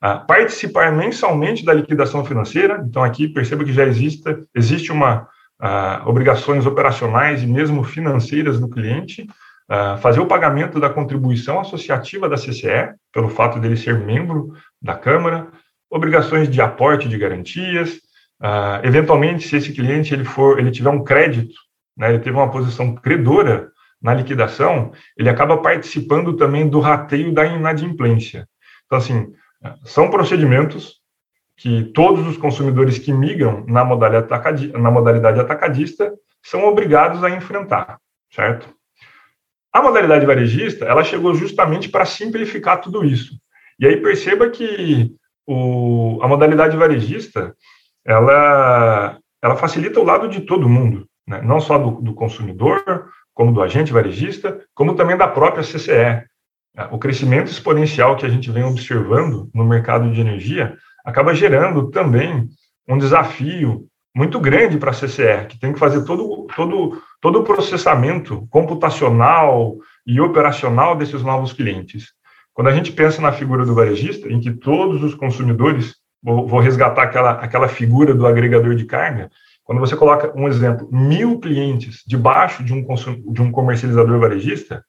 Ah, 0.02 0.18
participar 0.18 0.94
mensalmente 0.94 1.66
da 1.66 1.74
liquidação 1.74 2.24
financeira, 2.24 2.82
então 2.88 3.04
aqui 3.04 3.28
perceba 3.28 3.66
que 3.66 3.74
já 3.74 3.86
existe, 3.86 4.24
existe 4.56 4.94
uma 4.94 5.28
uh, 5.62 6.08
obrigações 6.08 6.66
operacionais 6.66 7.44
e 7.44 7.48
mesmo 7.48 7.84
financeiras 7.84 8.60
do 8.60 8.70
cliente, 8.70 9.28
uh, 9.70 9.98
fazer 10.00 10.20
o 10.20 10.26
pagamento 10.26 10.80
da 10.80 10.90
contribuição 10.90 11.60
associativa 11.60 12.30
da 12.30 12.36
CCE, 12.36 12.94
pelo 13.14 13.30
fato 13.30 13.60
dele 13.60 13.78
ser 13.78 14.00
membro 14.00 14.54
da 14.82 14.96
Câmara, 14.96 15.48
obrigações 15.90 16.50
de 16.50 16.62
aporte 16.62 17.10
de 17.10 17.18
garantias, 17.18 17.96
uh, 18.42 18.84
eventualmente, 18.84 19.48
se 19.48 19.58
esse 19.58 19.74
cliente 19.74 20.14
ele 20.14 20.26
for, 20.26 20.60
ele 20.60 20.72
tiver 20.72 20.90
um 20.90 21.04
crédito, 21.04 21.56
né, 21.98 22.10
ele 22.10 22.20
teve 22.20 22.36
uma 22.38 22.52
posição 22.52 22.96
credora 22.96 23.70
na 24.02 24.14
liquidação, 24.14 24.94
ele 25.18 25.30
acaba 25.30 25.58
participando 25.58 26.34
também 26.38 26.70
do 26.70 26.80
rateio 26.80 27.34
da 27.34 27.46
inadimplência. 27.46 28.48
Então, 28.86 28.98
assim, 28.98 29.34
são 29.84 30.10
procedimentos 30.10 30.99
que 31.60 31.84
todos 31.94 32.26
os 32.26 32.38
consumidores 32.38 32.98
que 32.98 33.12
migram 33.12 33.66
na 33.68 33.84
modalidade, 33.84 34.26
atacadista, 34.26 34.78
na 34.78 34.90
modalidade 34.90 35.40
atacadista 35.42 36.14
são 36.42 36.64
obrigados 36.64 37.22
a 37.22 37.30
enfrentar, 37.30 38.00
certo? 38.32 38.74
A 39.72 39.82
modalidade 39.82 40.26
varejista, 40.26 40.86
ela 40.86 41.04
chegou 41.04 41.36
justamente 41.36 41.90
para 41.90 42.06
simplificar 42.06 42.80
tudo 42.80 43.04
isso. 43.04 43.36
E 43.78 43.86
aí 43.86 43.98
perceba 43.98 44.50
que 44.50 45.14
o, 45.46 46.18
a 46.22 46.30
modalidade 46.30 46.78
varejista, 46.78 47.54
ela, 48.06 49.20
ela 49.44 49.56
facilita 49.58 50.00
o 50.00 50.06
lado 50.06 50.30
de 50.30 50.42
todo 50.42 50.70
mundo, 50.70 51.06
né? 51.28 51.42
não 51.42 51.60
só 51.60 51.78
do, 51.78 52.02
do 52.02 52.14
consumidor, 52.14 53.10
como 53.34 53.52
do 53.52 53.62
agente 53.62 53.92
varejista, 53.92 54.66
como 54.74 54.96
também 54.96 55.18
da 55.18 55.28
própria 55.28 55.64
CCE. 55.64 56.26
O 56.90 56.98
crescimento 56.98 57.52
exponencial 57.52 58.16
que 58.16 58.26
a 58.26 58.30
gente 58.30 58.50
vem 58.50 58.64
observando 58.64 59.50
no 59.54 59.66
mercado 59.66 60.10
de 60.10 60.22
energia 60.22 60.78
acaba 61.10 61.34
gerando 61.34 61.90
também 61.90 62.48
um 62.88 62.98
desafio 62.98 63.86
muito 64.16 64.40
grande 64.40 64.78
para 64.78 64.92
a 64.92 64.94
CCE, 64.94 65.48
que 65.48 65.60
tem 65.60 65.74
que 65.74 65.80
fazer 65.80 66.04
todo, 66.04 66.48
todo, 66.56 67.02
todo 67.22 67.40
o 67.40 67.44
processamento 67.44 68.48
computacional 68.50 69.76
e 70.06 70.20
operacional 70.20 70.96
desses 70.96 71.22
novos 71.22 71.54
clientes. 71.54 72.12
Quando 72.54 72.68
a 72.68 72.74
gente 72.74 72.92
pensa 72.92 73.22
na 73.22 73.32
figura 73.32 73.66
do 73.66 73.76
varejista, 73.76 74.28
em 74.28 74.40
que 74.40 74.52
todos 74.52 75.04
os 75.04 75.14
consumidores, 75.14 75.96
vou, 76.22 76.48
vou 76.48 76.60
resgatar 76.60 77.04
aquela, 77.04 77.32
aquela 77.32 77.68
figura 77.68 78.14
do 78.14 78.26
agregador 78.26 78.76
de 78.76 78.86
carga, 78.86 79.30
quando 79.64 79.80
você 79.80 79.96
coloca 79.96 80.34
um 80.36 80.48
exemplo, 80.48 80.90
mil 80.92 81.40
clientes 81.40 82.04
debaixo 82.06 82.64
de 82.64 82.74
um, 82.74 82.84
de 83.32 83.42
um 83.42 83.52
comercializador 83.52 84.20
varejista, 84.20 84.84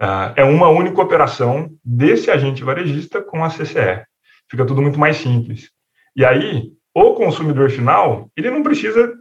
uh, 0.00 0.32
é 0.34 0.42
uma 0.42 0.68
única 0.68 1.02
operação 1.02 1.70
desse 1.84 2.30
agente 2.30 2.64
varejista 2.64 3.20
com 3.20 3.44
a 3.44 3.50
CCE. 3.50 4.06
Fica 4.50 4.64
tudo 4.64 4.82
muito 4.82 4.98
mais 4.98 5.16
simples. 5.16 5.70
E 6.14 6.24
aí, 6.24 6.70
o 6.94 7.14
consumidor 7.14 7.70
final, 7.70 8.30
ele 8.36 8.50
não 8.50 8.62
precisa 8.62 9.12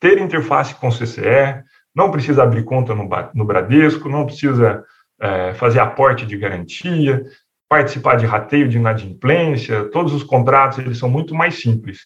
ter 0.00 0.18
interface 0.18 0.74
com 0.74 0.88
o 0.88 0.92
CCE, 0.92 1.62
não 1.94 2.10
precisa 2.10 2.42
abrir 2.42 2.64
conta 2.64 2.94
no, 2.94 3.08
no 3.34 3.44
Bradesco, 3.44 4.08
não 4.08 4.26
precisa 4.26 4.84
é, 5.20 5.54
fazer 5.54 5.80
aporte 5.80 6.26
de 6.26 6.36
garantia, 6.36 7.24
participar 7.68 8.16
de 8.16 8.26
rateio 8.26 8.68
de 8.68 8.76
inadimplência, 8.76 9.84
todos 9.84 10.12
os 10.12 10.22
contratos 10.22 10.78
eles 10.78 10.98
são 10.98 11.08
muito 11.08 11.34
mais 11.34 11.60
simples. 11.60 12.00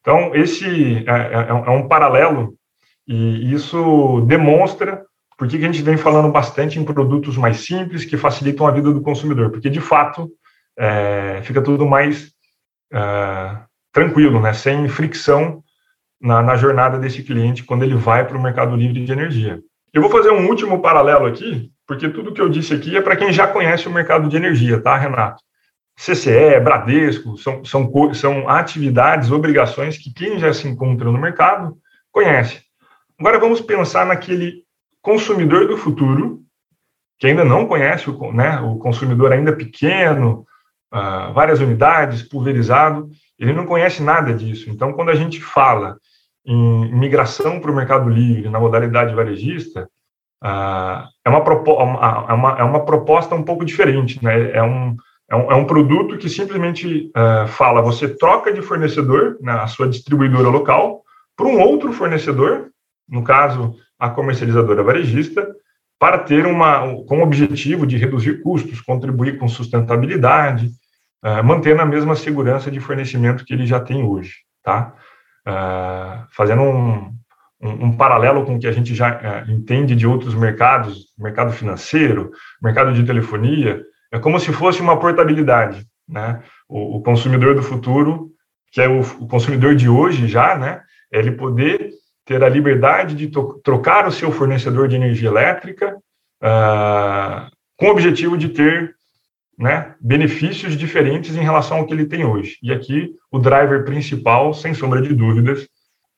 Então, 0.00 0.34
esse 0.34 1.04
é, 1.06 1.10
é, 1.10 1.48
é 1.48 1.70
um 1.70 1.88
paralelo 1.88 2.54
e 3.08 3.52
isso 3.52 4.20
demonstra 4.28 5.04
por 5.36 5.48
que 5.48 5.56
a 5.56 5.60
gente 5.60 5.82
vem 5.82 5.96
falando 5.96 6.30
bastante 6.30 6.78
em 6.78 6.84
produtos 6.84 7.36
mais 7.36 7.60
simples 7.60 8.04
que 8.04 8.16
facilitam 8.16 8.66
a 8.66 8.70
vida 8.70 8.92
do 8.92 9.00
consumidor, 9.00 9.50
porque 9.50 9.70
de 9.70 9.80
fato 9.80 10.30
é, 10.80 11.42
fica 11.42 11.60
tudo 11.60 11.84
mais 11.84 12.32
é, 12.90 13.58
tranquilo, 13.92 14.40
né? 14.40 14.54
sem 14.54 14.88
fricção 14.88 15.62
na, 16.18 16.42
na, 16.42 16.56
jornada 16.56 16.98
desse 16.98 17.22
cliente 17.22 17.64
quando 17.64 17.82
ele 17.82 17.94
vai 17.94 18.26
para 18.26 18.38
o 18.38 18.42
mercado 18.42 18.74
livre 18.74 19.04
de 19.04 19.12
energia. 19.12 19.60
Eu 19.92 20.00
vou 20.00 20.10
fazer 20.10 20.30
um 20.30 20.48
último 20.48 20.80
paralelo 20.80 21.26
aqui, 21.26 21.70
porque 21.86 22.08
tudo 22.08 22.32
que 22.32 22.40
eu 22.40 22.48
disse 22.48 22.72
aqui 22.72 22.96
é 22.96 23.02
para 23.02 23.16
quem 23.16 23.30
já 23.30 23.46
conhece 23.46 23.86
o 23.88 23.92
mercado 23.92 24.26
de 24.26 24.36
energia, 24.36 24.80
tá, 24.80 24.96
Renato? 24.96 25.42
CCE, 25.98 26.58
Bradesco, 26.60 27.36
são, 27.36 27.62
são, 27.62 28.14
são 28.14 28.48
atividades, 28.48 29.30
obrigações 29.30 29.98
que 29.98 30.10
quem 30.14 30.38
já 30.38 30.50
se 30.54 30.66
encontra 30.66 31.10
no 31.10 31.20
mercado 31.20 31.76
conhece. 32.10 32.62
Agora 33.18 33.38
vamos 33.38 33.60
pensar 33.60 34.06
naquele 34.06 34.64
consumidor 35.02 35.66
do 35.66 35.76
futuro, 35.76 36.40
que 37.18 37.26
ainda 37.26 37.44
não 37.44 37.66
conhece 37.66 38.08
o, 38.08 38.32
né, 38.32 38.58
o 38.60 38.78
consumidor 38.78 39.30
ainda 39.30 39.54
pequeno, 39.54 40.46
uh, 40.92 41.32
várias 41.32 41.60
unidades, 41.60 42.22
pulverizado, 42.22 43.08
ele 43.38 43.52
não 43.52 43.66
conhece 43.66 44.02
nada 44.02 44.34
disso. 44.34 44.68
Então, 44.68 44.92
quando 44.92 45.10
a 45.10 45.14
gente 45.14 45.40
fala 45.40 45.96
em 46.44 46.92
migração 46.94 47.60
para 47.60 47.70
o 47.70 47.74
mercado 47.74 48.08
livre, 48.08 48.48
na 48.48 48.60
modalidade 48.60 49.14
varejista, 49.14 49.88
uh, 50.42 51.08
é, 51.24 51.28
uma 51.28 51.38
é, 51.38 52.32
uma, 52.32 52.58
é 52.58 52.62
uma 52.62 52.84
proposta 52.84 53.34
um 53.34 53.42
pouco 53.42 53.64
diferente. 53.64 54.22
Né? 54.22 54.52
É, 54.52 54.62
um, 54.62 54.96
é, 55.30 55.36
um, 55.36 55.52
é 55.52 55.54
um 55.54 55.64
produto 55.64 56.18
que 56.18 56.28
simplesmente 56.28 57.10
uh, 57.16 57.46
fala, 57.48 57.80
você 57.80 58.08
troca 58.08 58.52
de 58.52 58.60
fornecedor, 58.60 59.38
né, 59.40 59.52
a 59.52 59.66
sua 59.66 59.88
distribuidora 59.88 60.48
local, 60.48 61.02
para 61.36 61.46
um 61.46 61.60
outro 61.60 61.92
fornecedor, 61.92 62.68
no 63.08 63.22
caso, 63.22 63.74
a 63.98 64.10
comercializadora 64.10 64.82
varejista, 64.82 65.46
para 66.00 66.18
ter 66.18 66.46
uma, 66.46 66.80
com 67.04 67.18
o 67.18 67.22
objetivo 67.22 67.86
de 67.86 67.98
reduzir 67.98 68.40
custos, 68.40 68.80
contribuir 68.80 69.36
com 69.36 69.46
sustentabilidade, 69.46 70.70
uh, 71.22 71.44
mantendo 71.44 71.82
a 71.82 71.86
mesma 71.86 72.16
segurança 72.16 72.70
de 72.70 72.80
fornecimento 72.80 73.44
que 73.44 73.52
ele 73.52 73.66
já 73.66 73.78
tem 73.78 74.02
hoje, 74.02 74.36
tá? 74.64 74.94
Uh, 75.46 76.26
fazendo 76.30 76.62
um, 76.62 77.14
um, 77.60 77.84
um, 77.84 77.96
paralelo 77.96 78.46
com 78.46 78.56
o 78.56 78.58
que 78.58 78.66
a 78.66 78.72
gente 78.72 78.94
já 78.94 79.44
uh, 79.46 79.50
entende 79.50 79.94
de 79.94 80.06
outros 80.06 80.34
mercados, 80.34 81.04
mercado 81.18 81.52
financeiro, 81.52 82.30
mercado 82.62 82.94
de 82.94 83.04
telefonia, 83.04 83.82
é 84.10 84.18
como 84.18 84.40
se 84.40 84.54
fosse 84.54 84.80
uma 84.80 84.98
portabilidade, 84.98 85.86
né? 86.08 86.42
O, 86.66 86.96
o 86.96 87.02
consumidor 87.02 87.54
do 87.54 87.62
futuro, 87.62 88.30
que 88.72 88.80
é 88.80 88.88
o, 88.88 89.00
o, 89.00 89.28
consumidor 89.28 89.74
de 89.74 89.86
hoje 89.86 90.26
já, 90.26 90.56
né? 90.56 90.80
É 91.12 91.18
ele 91.18 91.32
poder 91.32 91.90
ter 92.30 92.44
a 92.44 92.48
liberdade 92.48 93.16
de 93.16 93.28
trocar 93.64 94.06
o 94.06 94.12
seu 94.12 94.30
fornecedor 94.30 94.86
de 94.86 94.94
energia 94.94 95.28
elétrica 95.28 95.98
com 97.76 97.86
o 97.86 97.90
objetivo 97.90 98.38
de 98.38 98.50
ter 98.50 98.94
né, 99.58 99.96
benefícios 100.00 100.76
diferentes 100.76 101.34
em 101.34 101.42
relação 101.42 101.78
ao 101.78 101.86
que 101.86 101.92
ele 101.92 102.06
tem 102.06 102.24
hoje. 102.24 102.56
E 102.62 102.72
aqui 102.72 103.10
o 103.32 103.38
driver 103.40 103.84
principal, 103.84 104.54
sem 104.54 104.72
sombra 104.74 105.02
de 105.02 105.12
dúvidas, 105.12 105.68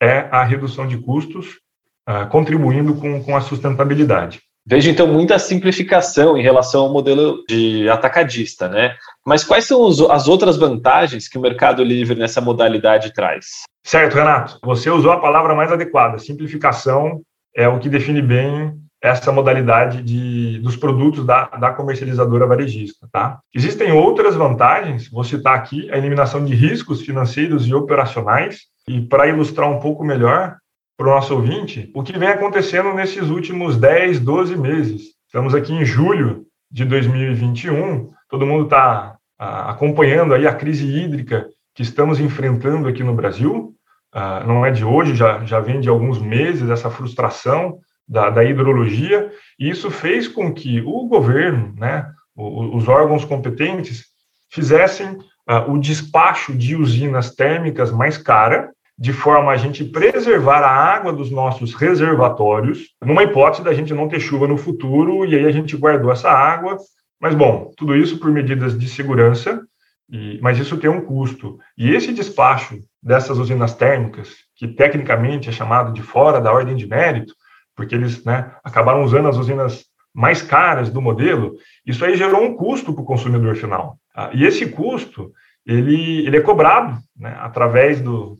é 0.02 0.28
a 0.30 0.44
redução 0.44 0.86
de 0.86 0.98
custos, 0.98 1.58
uh, 2.06 2.28
contribuindo 2.28 2.94
com, 2.96 3.24
com 3.24 3.34
a 3.34 3.40
sustentabilidade. 3.40 4.42
Vejo 4.64 4.90
então 4.90 5.08
muita 5.08 5.38
simplificação 5.38 6.36
em 6.36 6.42
relação 6.42 6.82
ao 6.82 6.92
modelo 6.92 7.42
de 7.48 7.88
atacadista, 7.88 8.68
né? 8.68 8.94
Mas 9.26 9.42
quais 9.42 9.64
são 9.64 9.86
as 10.10 10.28
outras 10.28 10.56
vantagens 10.56 11.28
que 11.28 11.36
o 11.36 11.40
Mercado 11.40 11.82
Livre 11.82 12.18
nessa 12.18 12.40
modalidade 12.40 13.12
traz? 13.12 13.62
Certo, 13.84 14.14
Renato. 14.14 14.58
Você 14.62 14.88
usou 14.88 15.10
a 15.10 15.20
palavra 15.20 15.54
mais 15.54 15.72
adequada. 15.72 16.18
Simplificação 16.18 17.22
é 17.56 17.66
o 17.66 17.80
que 17.80 17.88
define 17.88 18.22
bem 18.22 18.72
essa 19.02 19.32
modalidade 19.32 20.00
de, 20.00 20.60
dos 20.60 20.76
produtos 20.76 21.26
da, 21.26 21.46
da 21.46 21.72
comercializadora 21.72 22.46
varejista. 22.46 23.08
Tá? 23.10 23.40
Existem 23.52 23.90
outras 23.90 24.36
vantagens, 24.36 25.10
vou 25.10 25.24
citar 25.24 25.56
aqui 25.56 25.90
a 25.90 25.98
eliminação 25.98 26.44
de 26.44 26.54
riscos 26.54 27.02
financeiros 27.02 27.66
e 27.66 27.74
operacionais, 27.74 28.60
e 28.88 29.00
para 29.00 29.26
ilustrar 29.26 29.68
um 29.68 29.80
pouco 29.80 30.04
melhor 30.04 30.56
para 30.96 31.06
o 31.06 31.10
nosso 31.10 31.34
ouvinte, 31.34 31.90
o 31.94 32.02
que 32.02 32.18
vem 32.18 32.28
acontecendo 32.28 32.92
nesses 32.92 33.28
últimos 33.28 33.76
10, 33.76 34.20
12 34.20 34.56
meses. 34.56 35.02
Estamos 35.26 35.54
aqui 35.54 35.72
em 35.72 35.84
julho 35.84 36.44
de 36.70 36.84
2021, 36.84 38.10
todo 38.28 38.46
mundo 38.46 38.64
está 38.64 39.16
acompanhando 39.38 40.34
aí 40.34 40.46
a 40.46 40.54
crise 40.54 40.86
hídrica 40.86 41.48
que 41.74 41.82
estamos 41.82 42.20
enfrentando 42.20 42.86
aqui 42.86 43.02
no 43.02 43.14
Brasil, 43.14 43.74
ah, 44.12 44.44
não 44.46 44.64
é 44.64 44.70
de 44.70 44.84
hoje, 44.84 45.14
já, 45.14 45.42
já 45.44 45.58
vem 45.58 45.80
de 45.80 45.88
alguns 45.88 46.20
meses 46.20 46.68
essa 46.68 46.90
frustração 46.90 47.78
da, 48.06 48.28
da 48.28 48.44
hidrologia, 48.44 49.30
e 49.58 49.70
isso 49.70 49.90
fez 49.90 50.28
com 50.28 50.52
que 50.52 50.82
o 50.82 51.06
governo, 51.06 51.74
né, 51.78 52.06
os 52.36 52.88
órgãos 52.88 53.24
competentes, 53.24 54.06
fizessem 54.50 55.16
uh, 55.48 55.70
o 55.70 55.78
despacho 55.78 56.54
de 56.54 56.76
usinas 56.76 57.34
térmicas 57.34 57.90
mais 57.90 58.18
cara, 58.18 58.70
de 58.98 59.12
forma 59.12 59.50
a 59.50 59.56
gente 59.56 59.84
preservar 59.84 60.60
a 60.60 60.70
água 60.70 61.12
dos 61.12 61.30
nossos 61.30 61.74
reservatórios, 61.74 62.90
numa 63.02 63.22
hipótese 63.22 63.64
da 63.64 63.74
gente 63.74 63.94
não 63.94 64.08
ter 64.08 64.20
chuva 64.20 64.46
no 64.46 64.56
futuro, 64.56 65.24
e 65.24 65.34
aí 65.34 65.46
a 65.46 65.50
gente 65.50 65.76
guardou 65.76 66.12
essa 66.12 66.30
água. 66.30 66.76
Mas, 67.20 67.34
bom, 67.34 67.70
tudo 67.76 67.96
isso 67.96 68.18
por 68.18 68.30
medidas 68.30 68.78
de 68.78 68.88
segurança, 68.88 69.62
e, 70.10 70.38
mas 70.42 70.58
isso 70.58 70.76
tem 70.76 70.90
um 70.90 71.00
custo. 71.00 71.58
E 71.76 71.94
esse 71.94 72.12
despacho 72.12 72.78
dessas 73.02 73.38
usinas 73.38 73.74
térmicas, 73.74 74.34
que 74.56 74.68
tecnicamente 74.68 75.48
é 75.48 75.52
chamado 75.52 75.92
de 75.92 76.02
fora 76.02 76.40
da 76.40 76.52
ordem 76.52 76.76
de 76.76 76.86
mérito, 76.86 77.34
porque 77.74 77.94
eles 77.94 78.22
né, 78.24 78.52
acabaram 78.62 79.02
usando 79.02 79.28
as 79.28 79.36
usinas 79.36 79.84
mais 80.14 80.42
caras 80.42 80.90
do 80.90 81.00
modelo, 81.00 81.54
isso 81.86 82.04
aí 82.04 82.16
gerou 82.16 82.42
um 82.42 82.54
custo 82.54 82.92
para 82.92 83.02
o 83.02 83.06
consumidor 83.06 83.56
final. 83.56 83.96
Ah, 84.14 84.30
e 84.34 84.44
esse 84.44 84.66
custo, 84.66 85.32
ele, 85.66 86.26
ele 86.26 86.36
é 86.36 86.40
cobrado 86.40 86.98
né, 87.16 87.34
através 87.40 88.00
do 88.00 88.36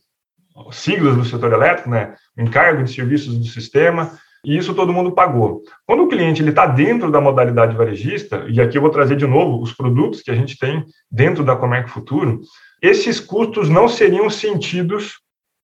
siglas 0.70 1.16
do 1.16 1.24
setor 1.24 1.52
elétrico, 1.52 1.90
né, 1.90 2.14
encargo 2.36 2.82
de 2.82 2.92
serviços 2.92 3.36
do 3.36 3.44
sistema, 3.44 4.12
e 4.44 4.56
isso 4.56 4.74
todo 4.74 4.92
mundo 4.92 5.12
pagou. 5.12 5.62
Quando 5.86 6.02
o 6.02 6.08
cliente 6.08 6.42
está 6.42 6.66
dentro 6.66 7.10
da 7.10 7.20
modalidade 7.20 7.76
varejista, 7.76 8.44
e 8.48 8.60
aqui 8.60 8.76
eu 8.76 8.82
vou 8.82 8.90
trazer 8.90 9.16
de 9.16 9.26
novo 9.26 9.62
os 9.62 9.72
produtos 9.72 10.20
que 10.20 10.30
a 10.30 10.34
gente 10.34 10.58
tem 10.58 10.84
dentro 11.10 11.44
da 11.44 11.54
Comerc 11.54 11.88
Futuro, 11.88 12.40
esses 12.80 13.20
custos 13.20 13.68
não 13.68 13.88
seriam 13.88 14.28
sentidos 14.28 15.20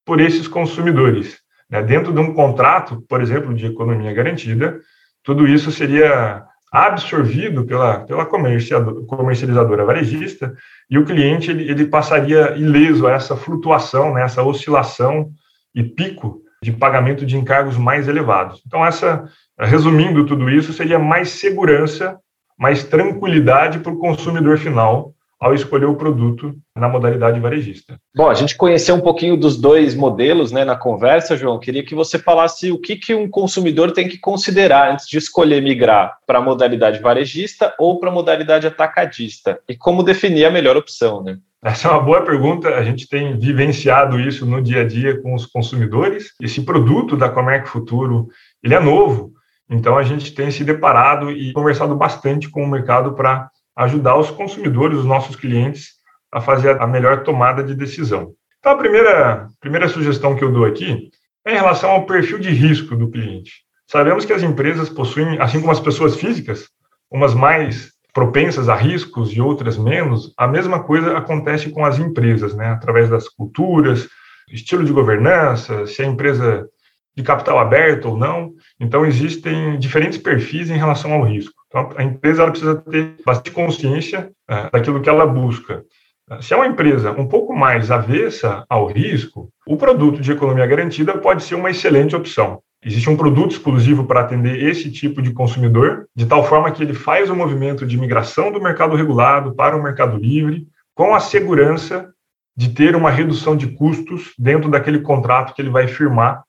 por 0.06 0.20
esses 0.20 0.46
consumidores. 0.46 1.40
Né? 1.68 1.82
Dentro 1.82 2.12
de 2.12 2.20
um 2.20 2.32
contrato, 2.32 3.04
por 3.08 3.20
exemplo, 3.20 3.52
de 3.52 3.66
economia 3.66 4.12
garantida, 4.12 4.80
tudo 5.24 5.46
isso 5.46 5.72
seria 5.72 6.44
absorvido 6.70 7.64
pela, 7.64 8.00
pela 8.00 8.26
comercializadora 8.26 9.84
varejista 9.84 10.54
e 10.90 10.98
o 10.98 11.04
cliente 11.04 11.50
ele, 11.50 11.70
ele 11.70 11.86
passaria 11.86 12.56
ileso 12.56 13.06
a 13.06 13.12
essa 13.12 13.36
flutuação, 13.36 14.14
né, 14.14 14.22
essa 14.22 14.42
oscilação 14.42 15.30
e 15.74 15.82
pico 15.82 16.42
de 16.62 16.72
pagamento 16.72 17.24
de 17.24 17.36
encargos 17.36 17.76
mais 17.76 18.08
elevados. 18.08 18.62
Então, 18.66 18.84
essa, 18.84 19.24
resumindo 19.58 20.26
tudo 20.26 20.50
isso, 20.50 20.72
seria 20.72 20.98
mais 20.98 21.30
segurança, 21.30 22.18
mais 22.58 22.82
tranquilidade 22.84 23.78
para 23.78 23.92
o 23.92 23.98
consumidor 23.98 24.58
final 24.58 25.14
ao 25.40 25.54
escolher 25.54 25.86
o 25.86 25.94
produto 25.94 26.54
na 26.76 26.88
modalidade 26.88 27.38
varejista. 27.38 27.98
Bom, 28.14 28.28
a 28.28 28.34
gente 28.34 28.56
conheceu 28.56 28.94
um 28.96 29.00
pouquinho 29.00 29.36
dos 29.36 29.56
dois 29.56 29.94
modelos 29.94 30.50
né, 30.50 30.64
na 30.64 30.74
conversa, 30.74 31.36
João. 31.36 31.60
Queria 31.60 31.84
que 31.84 31.94
você 31.94 32.18
falasse 32.18 32.72
o 32.72 32.78
que, 32.78 32.96
que 32.96 33.14
um 33.14 33.28
consumidor 33.28 33.92
tem 33.92 34.08
que 34.08 34.18
considerar 34.18 34.92
antes 34.92 35.06
de 35.06 35.16
escolher 35.16 35.62
migrar 35.62 36.18
para 36.26 36.38
a 36.38 36.42
modalidade 36.42 37.00
varejista 37.00 37.72
ou 37.78 38.00
para 38.00 38.10
a 38.10 38.12
modalidade 38.12 38.66
atacadista 38.66 39.60
e 39.68 39.76
como 39.76 40.02
definir 40.02 40.44
a 40.44 40.50
melhor 40.50 40.76
opção. 40.76 41.22
Né? 41.22 41.38
Essa 41.62 41.88
é 41.88 41.90
uma 41.92 42.02
boa 42.02 42.22
pergunta. 42.22 42.70
A 42.70 42.82
gente 42.82 43.08
tem 43.08 43.38
vivenciado 43.38 44.18
isso 44.20 44.44
no 44.44 44.60
dia 44.60 44.82
a 44.82 44.86
dia 44.86 45.20
com 45.20 45.34
os 45.34 45.46
consumidores. 45.46 46.32
Esse 46.42 46.62
produto 46.62 47.16
da 47.16 47.28
Comerc 47.28 47.68
Futuro, 47.68 48.28
ele 48.62 48.74
é 48.74 48.80
novo, 48.80 49.32
então 49.70 49.98
a 49.98 50.02
gente 50.02 50.32
tem 50.32 50.50
se 50.50 50.64
deparado 50.64 51.30
e 51.30 51.52
conversado 51.52 51.94
bastante 51.94 52.48
com 52.48 52.64
o 52.64 52.68
mercado 52.68 53.12
para 53.12 53.50
ajudar 53.78 54.16
os 54.16 54.30
consumidores, 54.30 54.98
os 54.98 55.04
nossos 55.04 55.36
clientes, 55.36 55.92
a 56.32 56.40
fazer 56.40 56.80
a 56.82 56.86
melhor 56.86 57.22
tomada 57.22 57.62
de 57.62 57.74
decisão. 57.74 58.32
Então, 58.58 58.72
a 58.72 58.76
primeira, 58.76 59.48
primeira 59.60 59.88
sugestão 59.88 60.34
que 60.34 60.42
eu 60.42 60.52
dou 60.52 60.64
aqui 60.64 61.10
é 61.46 61.52
em 61.52 61.56
relação 61.56 61.90
ao 61.90 62.04
perfil 62.04 62.38
de 62.38 62.50
risco 62.50 62.96
do 62.96 63.08
cliente. 63.08 63.62
Sabemos 63.86 64.24
que 64.24 64.32
as 64.32 64.42
empresas 64.42 64.88
possuem, 64.88 65.40
assim 65.40 65.60
como 65.60 65.72
as 65.72 65.80
pessoas 65.80 66.16
físicas, 66.16 66.68
umas 67.10 67.34
mais 67.34 67.92
propensas 68.12 68.68
a 68.68 68.74
riscos 68.74 69.32
e 69.32 69.40
outras 69.40 69.78
menos, 69.78 70.34
a 70.36 70.48
mesma 70.48 70.82
coisa 70.82 71.16
acontece 71.16 71.70
com 71.70 71.84
as 71.84 71.98
empresas, 71.98 72.54
né? 72.54 72.70
através 72.70 73.08
das 73.08 73.28
culturas, 73.28 74.08
estilo 74.50 74.84
de 74.84 74.92
governança, 74.92 75.86
se 75.86 76.02
a 76.02 76.06
empresa 76.06 76.68
de 77.16 77.22
capital 77.22 77.58
aberto 77.58 78.06
ou 78.06 78.16
não. 78.16 78.52
Então, 78.80 79.06
existem 79.06 79.78
diferentes 79.78 80.18
perfis 80.18 80.68
em 80.68 80.76
relação 80.76 81.12
ao 81.12 81.22
risco. 81.22 81.57
Então, 81.68 81.90
a 81.96 82.02
empresa 82.02 82.48
precisa 82.48 82.76
ter 82.76 83.16
bastante 83.24 83.50
consciência 83.50 84.30
uh, 84.50 84.70
daquilo 84.72 85.00
que 85.00 85.08
ela 85.08 85.26
busca. 85.26 85.84
Uh, 86.30 86.42
se 86.42 86.54
é 86.54 86.56
uma 86.56 86.66
empresa 86.66 87.12
um 87.12 87.26
pouco 87.26 87.54
mais 87.54 87.90
avessa 87.90 88.64
ao 88.68 88.86
risco, 88.86 89.50
o 89.66 89.76
produto 89.76 90.20
de 90.20 90.32
economia 90.32 90.66
garantida 90.66 91.16
pode 91.18 91.42
ser 91.42 91.54
uma 91.54 91.70
excelente 91.70 92.16
opção. 92.16 92.60
Existe 92.82 93.10
um 93.10 93.16
produto 93.16 93.52
exclusivo 93.52 94.06
para 94.06 94.20
atender 94.20 94.62
esse 94.62 94.90
tipo 94.90 95.20
de 95.20 95.32
consumidor, 95.32 96.06
de 96.14 96.26
tal 96.26 96.44
forma 96.44 96.70
que 96.70 96.82
ele 96.82 96.94
faz 96.94 97.28
o 97.28 97.34
movimento 97.34 97.84
de 97.84 97.98
migração 97.98 98.52
do 98.52 98.62
mercado 98.62 98.94
regulado 98.96 99.54
para 99.54 99.76
o 99.76 99.82
mercado 99.82 100.16
livre, 100.16 100.66
com 100.94 101.14
a 101.14 101.20
segurança 101.20 102.12
de 102.56 102.70
ter 102.70 102.96
uma 102.96 103.10
redução 103.10 103.56
de 103.56 103.68
custos 103.68 104.32
dentro 104.38 104.70
daquele 104.70 105.00
contrato 105.00 105.54
que 105.54 105.62
ele 105.62 105.70
vai 105.70 105.86
firmar 105.86 106.42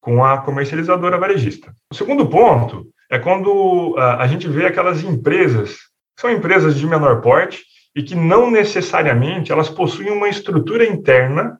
com 0.00 0.24
a 0.24 0.38
comercializadora 0.38 1.18
varejista. 1.18 1.72
O 1.90 1.94
segundo 1.94 2.26
ponto 2.26 2.86
é 3.10 3.18
quando 3.18 3.96
a 3.98 4.26
gente 4.26 4.46
vê 4.46 4.66
aquelas 4.66 5.02
empresas, 5.02 5.78
são 6.18 6.30
empresas 6.30 6.76
de 6.76 6.86
menor 6.86 7.20
porte 7.20 7.64
e 7.94 8.02
que 8.02 8.14
não 8.14 8.50
necessariamente 8.50 9.50
elas 9.50 9.68
possuem 9.68 10.10
uma 10.10 10.28
estrutura 10.28 10.86
interna 10.86 11.58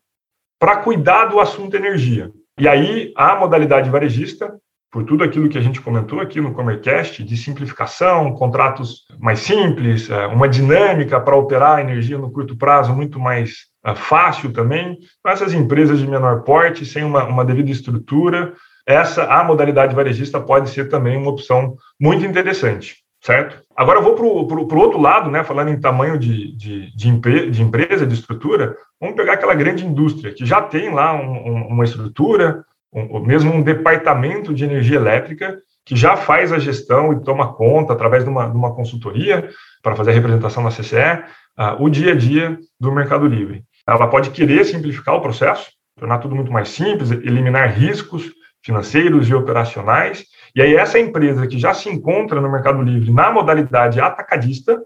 para 0.61 0.76
cuidar 0.76 1.25
do 1.25 1.40
assunto 1.40 1.75
energia. 1.75 2.30
E 2.59 2.69
aí 2.69 3.12
a 3.16 3.35
modalidade 3.37 3.88
varejista, 3.88 4.54
por 4.92 5.04
tudo 5.04 5.25
aquilo 5.25 5.49
que 5.49 5.57
a 5.57 5.62
gente 5.62 5.80
comentou 5.80 6.21
aqui 6.21 6.40
no 6.40 6.52
Comercast, 6.52 7.25
de 7.25 7.37
simplificação, 7.37 8.35
contratos 8.35 9.07
mais 9.19 9.38
simples, 9.38 10.11
é, 10.11 10.26
uma 10.26 10.49
dinâmica 10.49 11.19
para 11.21 11.37
operar 11.37 11.78
a 11.78 11.80
energia 11.80 12.19
no 12.19 12.30
curto 12.30 12.57
prazo 12.57 12.92
muito 12.92 13.19
mais 13.19 13.69
é, 13.85 13.95
fácil 13.95 14.52
também. 14.52 14.99
Essas 15.25 15.54
empresas 15.54 16.00
de 16.00 16.07
menor 16.07 16.42
porte, 16.42 16.85
sem 16.85 17.02
uma, 17.02 17.25
uma 17.25 17.45
devida 17.45 17.71
estrutura, 17.71 18.52
essa 18.90 19.25
a 19.25 19.44
modalidade 19.44 19.94
varejista 19.94 20.40
pode 20.40 20.70
ser 20.70 20.88
também 20.88 21.16
uma 21.16 21.31
opção 21.31 21.76
muito 21.98 22.24
interessante 22.24 22.96
certo? 23.22 23.62
Agora 23.76 23.98
eu 23.98 24.03
vou 24.03 24.14
para 24.14 24.24
o 24.24 24.81
outro 24.81 25.00
lado, 25.00 25.31
né, 25.31 25.44
falando 25.44 25.68
em 25.68 25.81
tamanho 25.81 26.18
de, 26.18 26.57
de, 26.57 26.96
de, 26.96 27.09
empre, 27.09 27.50
de, 27.50 27.62
empresa, 27.62 28.07
de 28.07 28.14
estrutura, 28.14 28.76
vamos 29.00 29.14
pegar 29.14 29.35
aquela 29.35 29.55
grande 29.55 29.87
indústria 29.87 30.33
que 30.33 30.44
já 30.46 30.62
tem 30.62 30.92
lá 30.92 31.14
um, 31.14 31.33
um, 31.33 31.66
uma 31.68 31.85
estrutura, 31.85 32.64
um, 32.92 33.20
mesmo 33.20 33.53
um 33.53 33.62
departamento 33.62 34.55
de 34.55 34.64
energia 34.64 34.96
elétrica, 34.96 35.59
que 35.85 35.96
já 35.96 36.16
faz 36.16 36.53
a 36.53 36.59
gestão 36.59 37.12
e 37.12 37.22
toma 37.22 37.53
conta, 37.53 37.92
através 37.92 38.24
de 38.24 38.31
uma, 38.31 38.48
de 38.48 38.57
uma 38.57 38.74
consultoria, 38.74 39.48
para 39.83 39.96
fazer 39.96 40.11
a 40.11 40.14
representação 40.14 40.62
na 40.62 40.70
CCE, 40.70 41.24
uh, 41.59 41.83
o 41.83 41.88
dia 41.88 42.12
a 42.12 42.16
dia 42.16 42.59
do 42.79 42.92
Mercado 42.92 43.26
Livre. 43.26 43.64
Ela 43.87 44.07
pode 44.07 44.31
querer 44.31 44.64
simplificar 44.64 45.14
o 45.14 45.20
processo, 45.20 45.70
tornar 45.98 46.18
tudo 46.18 46.35
muito 46.35 46.53
mais 46.53 46.68
simples, 46.68 47.11
eliminar 47.11 47.72
riscos 47.72 48.31
financeiros 48.62 49.29
e 49.29 49.35
operacionais, 49.35 50.25
e 50.55 50.61
aí, 50.61 50.75
essa 50.75 50.99
empresa 50.99 51.46
que 51.46 51.59
já 51.59 51.73
se 51.73 51.88
encontra 51.88 52.40
no 52.40 52.51
Mercado 52.51 52.83
Livre 52.83 53.12
na 53.12 53.31
modalidade 53.31 54.01
atacadista, 54.01 54.81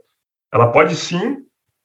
ela 0.53 0.69
pode 0.69 0.95
sim 0.95 1.39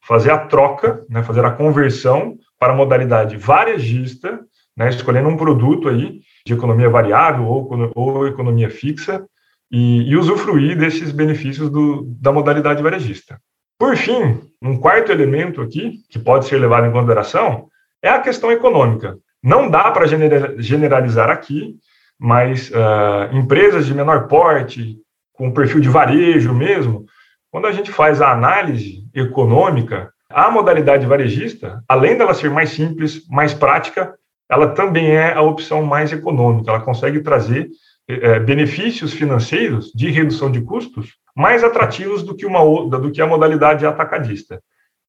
fazer 0.06 0.32
a 0.32 0.38
troca, 0.38 1.06
né, 1.10 1.24
fazer 1.24 1.46
a 1.46 1.52
conversão 1.52 2.38
para 2.60 2.74
a 2.74 2.76
modalidade 2.76 3.38
varejista, 3.38 4.40
né, 4.76 4.90
escolhendo 4.90 5.30
um 5.30 5.38
produto 5.38 5.88
aí 5.88 6.22
de 6.46 6.54
economia 6.54 6.90
variável 6.90 7.46
ou, 7.46 7.92
ou 7.96 8.28
economia 8.28 8.70
fixa 8.70 9.26
e, 9.72 10.10
e 10.10 10.16
usufruir 10.18 10.78
desses 10.78 11.12
benefícios 11.12 11.70
do, 11.70 12.04
da 12.20 12.32
modalidade 12.32 12.84
varejista. 12.84 13.40
Por 13.78 13.96
fim, 13.96 14.42
um 14.62 14.78
quarto 14.78 15.12
elemento 15.12 15.62
aqui, 15.62 16.00
que 16.10 16.20
pode 16.20 16.46
ser 16.48 16.58
levado 16.58 16.86
em 16.86 16.92
consideração, 16.92 17.70
é 18.02 18.10
a 18.10 18.20
questão 18.20 18.52
econômica. 18.52 19.18
Não 19.44 19.70
dá 19.70 19.92
para 19.92 20.06
generalizar 20.08 21.30
aqui, 21.30 21.76
mas 22.20 22.70
uh, 22.72 23.36
empresas 23.36 23.86
de 23.86 23.94
menor 23.94 24.28
porte, 24.28 24.98
com 25.34 25.54
perfil 25.54 25.80
de 25.80 25.88
varejo 25.88 26.54
mesmo, 26.54 27.06
quando 27.50 27.66
a 27.66 27.72
gente 27.72 27.92
faz 27.92 28.22
a 28.22 28.32
análise 28.32 29.04
econômica, 29.14 30.12
a 30.30 30.52
modalidade 30.52 31.08
varejista, 31.08 31.84
além 31.88 32.18
dela 32.18 32.34
ser 32.34 32.50
mais 32.50 32.70
simples, 32.70 33.26
mais 33.28 33.54
prática, 33.54 34.14
ela 34.50 34.68
também 34.70 35.12
é 35.12 35.34
a 35.34 35.42
opção 35.42 35.84
mais 35.84 36.12
econômica. 36.12 36.70
Ela 36.70 36.82
consegue 36.82 37.22
trazer 37.22 37.70
é, 38.08 38.40
benefícios 38.40 39.14
financeiros 39.14 39.92
de 39.94 40.10
redução 40.10 40.52
de 40.52 40.62
custos 40.62 41.14
mais 41.36 41.64
atrativos 41.64 42.24
do 42.24 42.36
que, 42.36 42.46
uma, 42.46 42.60
do 42.88 43.12
que 43.12 43.22
a 43.22 43.28
modalidade 43.28 43.86
atacadista. 43.86 44.62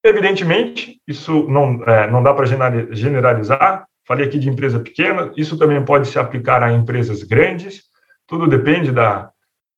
Evidentemente, 0.04 1.00
isso 1.06 1.46
não, 1.48 1.82
é, 1.84 2.10
não 2.10 2.22
dá 2.22 2.32
para 2.32 2.46
generalizar, 2.92 3.86
Falei 4.10 4.26
aqui 4.26 4.40
de 4.40 4.48
empresa 4.48 4.80
pequena, 4.80 5.30
isso 5.36 5.56
também 5.56 5.80
pode 5.84 6.08
se 6.08 6.18
aplicar 6.18 6.64
a 6.64 6.72
empresas 6.72 7.22
grandes, 7.22 7.84
tudo 8.26 8.48
depende 8.48 8.90
da, 8.90 9.30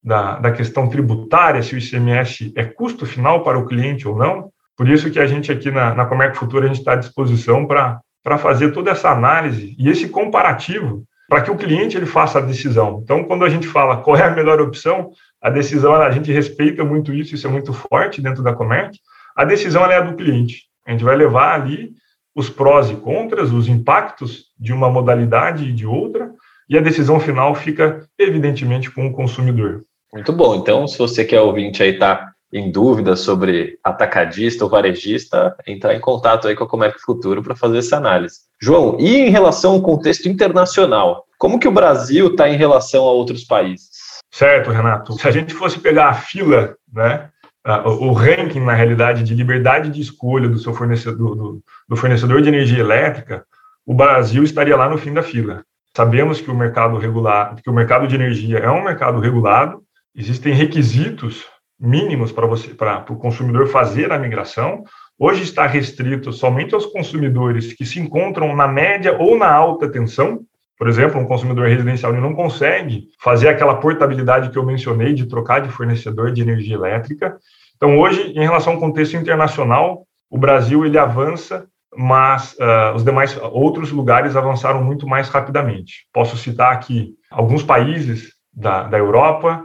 da, 0.03 0.39
da 0.39 0.51
questão 0.51 0.89
tributária, 0.89 1.63
se 1.63 1.75
o 1.75 1.79
ICMS 1.79 2.51
é 2.57 2.65
custo 2.65 3.05
final 3.05 3.45
para 3.45 3.59
o 3.59 3.67
cliente 3.67 4.09
ou 4.09 4.17
não. 4.17 4.49
Por 4.75 4.89
isso 4.89 5.11
que 5.11 5.21
a 5.21 5.27
gente 5.27 5.53
aqui 5.53 5.71
na, 5.71 5.95
na 5.95 6.07
Comerc 6.07 6.35
Futura, 6.35 6.65
a 6.65 6.69
gente 6.69 6.79
está 6.79 6.95
à 6.95 6.97
disposição 6.97 7.67
para 7.67 8.39
fazer 8.39 8.73
toda 8.73 8.91
essa 8.91 9.11
análise 9.11 9.77
e 9.79 9.91
esse 9.91 10.09
comparativo 10.09 11.05
para 11.29 11.43
que 11.43 11.51
o 11.51 11.57
cliente 11.59 11.99
ele 11.99 12.07
faça 12.07 12.39
a 12.39 12.43
decisão. 12.43 13.03
Então, 13.05 13.25
quando 13.25 13.45
a 13.45 13.51
gente 13.51 13.67
fala 13.67 13.99
qual 13.99 14.17
é 14.17 14.25
a 14.25 14.31
melhor 14.31 14.63
opção, 14.63 15.11
a 15.43 15.51
decisão, 15.51 15.95
a 15.95 16.11
gente 16.11 16.33
respeita 16.33 16.83
muito 16.83 17.13
isso, 17.13 17.35
isso 17.35 17.47
é 17.47 17.51
muito 17.51 17.75
forte 17.75 18.23
dentro 18.23 18.43
da 18.43 18.55
Comerc, 18.55 18.97
a 19.37 19.45
decisão 19.45 19.85
é 19.85 20.01
do 20.01 20.17
cliente. 20.17 20.63
A 20.87 20.91
gente 20.91 21.05
vai 21.05 21.17
levar 21.17 21.61
ali 21.61 21.93
os 22.35 22.49
prós 22.49 22.91
e 22.91 22.97
contras, 22.97 23.53
os 23.53 23.69
impactos 23.69 24.47
de 24.59 24.73
uma 24.73 24.91
modalidade 24.91 25.69
e 25.69 25.73
de 25.73 25.87
outra, 25.87 26.31
e 26.69 26.79
a 26.79 26.81
decisão 26.81 27.21
final 27.21 27.55
fica, 27.55 28.07
evidentemente, 28.19 28.91
com 28.91 29.07
o 29.07 29.13
consumidor. 29.13 29.85
Muito 30.13 30.33
bom. 30.33 30.55
Então, 30.55 30.87
se 30.87 30.99
você 30.99 31.25
quer 31.25 31.41
ouvinte 31.41 31.83
aí 31.83 31.99
tá 31.99 32.33
em 32.53 32.71
dúvida 32.71 33.17
sobre 33.17 33.79
atacadista 33.83 34.65
ou 34.65 34.71
varejista, 34.71 35.57
entrar 35.67 35.95
em 35.95 36.01
contato 36.01 36.47
aí 36.47 36.55
com 36.55 36.65
a 36.65 36.69
Comerc 36.69 37.01
Futuro 37.01 37.43
para 37.43 37.57
fazer 37.57 37.79
essa 37.79 37.97
análise. 37.97 38.41
João, 38.61 38.99
e 39.01 39.17
em 39.17 39.31
relação 39.31 39.73
ao 39.73 39.83
contexto 39.83 40.29
internacional, 40.29 41.25
como 41.39 41.59
que 41.59 41.67
o 41.67 41.73
Brasil 41.73 42.29
está 42.29 42.49
em 42.49 42.57
relação 42.57 43.05
a 43.05 43.13
outros 43.13 43.43
países? 43.45 43.89
Certo, 44.31 44.71
Renato. 44.71 45.15
Se 45.15 45.27
a 45.27 45.31
gente 45.31 45.55
fosse 45.55 45.79
pegar 45.79 46.09
a 46.09 46.15
fila, 46.15 46.77
né, 46.93 47.31
o 47.65 48.13
ranking, 48.13 48.61
na 48.61 48.75
realidade, 48.75 49.23
de 49.23 49.35
liberdade 49.35 49.91
de 49.91 50.01
escolha 50.01 50.49
do 50.49 50.59
seu 50.59 50.75
fornecedor, 50.75 51.37
do, 51.37 51.63
do, 51.89 51.97
fornecedor 51.97 52.43
de 52.43 52.49
energia 52.49 52.81
elétrica, 52.81 53.45
o 53.87 53.95
Brasil 53.95 54.43
estaria 54.43 54.77
lá 54.77 54.89
no 54.89 54.99
fim 54.99 55.13
da 55.13 55.23
fila. 55.23 55.65
Sabemos 55.97 56.41
que 56.41 56.51
o 56.51 56.55
mercado 56.55 56.97
regular, 56.99 57.55
que 57.63 57.71
o 57.71 57.73
mercado 57.73 58.09
de 58.09 58.15
energia 58.15 58.59
é 58.59 58.71
um 58.71 58.83
mercado 58.83 59.21
regulado, 59.21 59.83
existem 60.15 60.55
requisitos 60.55 61.45
mínimos 61.79 62.33
para 62.33 62.47
você, 62.47 62.75
para 62.75 63.05
o 63.11 63.17
consumidor 63.17 63.67
fazer 63.69 64.13
a 64.13 64.19
migração. 64.19 64.85
Hoje 65.19 65.43
está 65.43 65.67
restrito 65.67 66.33
somente 66.33 66.75
aos 66.75 66.87
consumidores 66.87 67.73
que 67.73 67.85
se 67.85 68.01
encontram 68.01 68.55
na 68.57 68.67
média 68.67 69.17
ou 69.19 69.37
na 69.37 69.53
alta 69.53 69.89
tensão. 69.89 70.41
Por 70.79 70.89
exemplo, 70.89 71.21
um 71.21 71.27
consumidor 71.27 71.69
residencial 71.69 72.13
não 72.13 72.35
consegue 72.35 73.09
fazer 73.21 73.49
aquela 73.49 73.77
portabilidade 73.77 74.51
que 74.51 74.59
eu 74.59 74.67
mencionei 74.67 75.15
de 75.15 75.27
trocar 75.27 75.61
de 75.61 75.69
fornecedor 75.69 76.33
de 76.33 76.43
energia 76.43 76.75
elétrica. 76.75 77.37
Então, 77.77 77.99
hoje, 77.99 78.33
em 78.33 78.41
relação 78.41 78.75
ao 78.75 78.81
contexto 78.81 79.17
internacional, 79.17 80.07
o 80.31 80.39
Brasil 80.39 80.85
ele 80.85 80.99
avança 80.99 81.67
mas 81.97 82.55
uh, 82.55 82.95
os 82.95 83.05
demais 83.05 83.39
outros 83.53 83.91
lugares 83.91 84.35
avançaram 84.35 84.83
muito 84.83 85.07
mais 85.07 85.29
rapidamente. 85.29 86.07
Posso 86.13 86.37
citar 86.37 86.73
aqui 86.73 87.15
alguns 87.31 87.63
países 87.63 88.33
da, 88.53 88.85
da 88.85 88.99
Europa, 88.99 89.65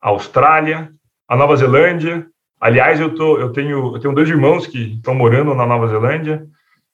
a 0.00 0.08
Austrália, 0.08 0.90
a 1.28 1.36
Nova 1.36 1.54
Zelândia. 1.56 2.26
Aliás, 2.60 2.98
eu, 3.00 3.14
tô, 3.14 3.38
eu, 3.38 3.52
tenho, 3.52 3.94
eu 3.94 4.00
tenho 4.00 4.14
dois 4.14 4.28
irmãos 4.28 4.66
que 4.66 4.94
estão 4.94 5.14
morando 5.14 5.54
na 5.54 5.64
Nova 5.64 5.86
Zelândia 5.86 6.44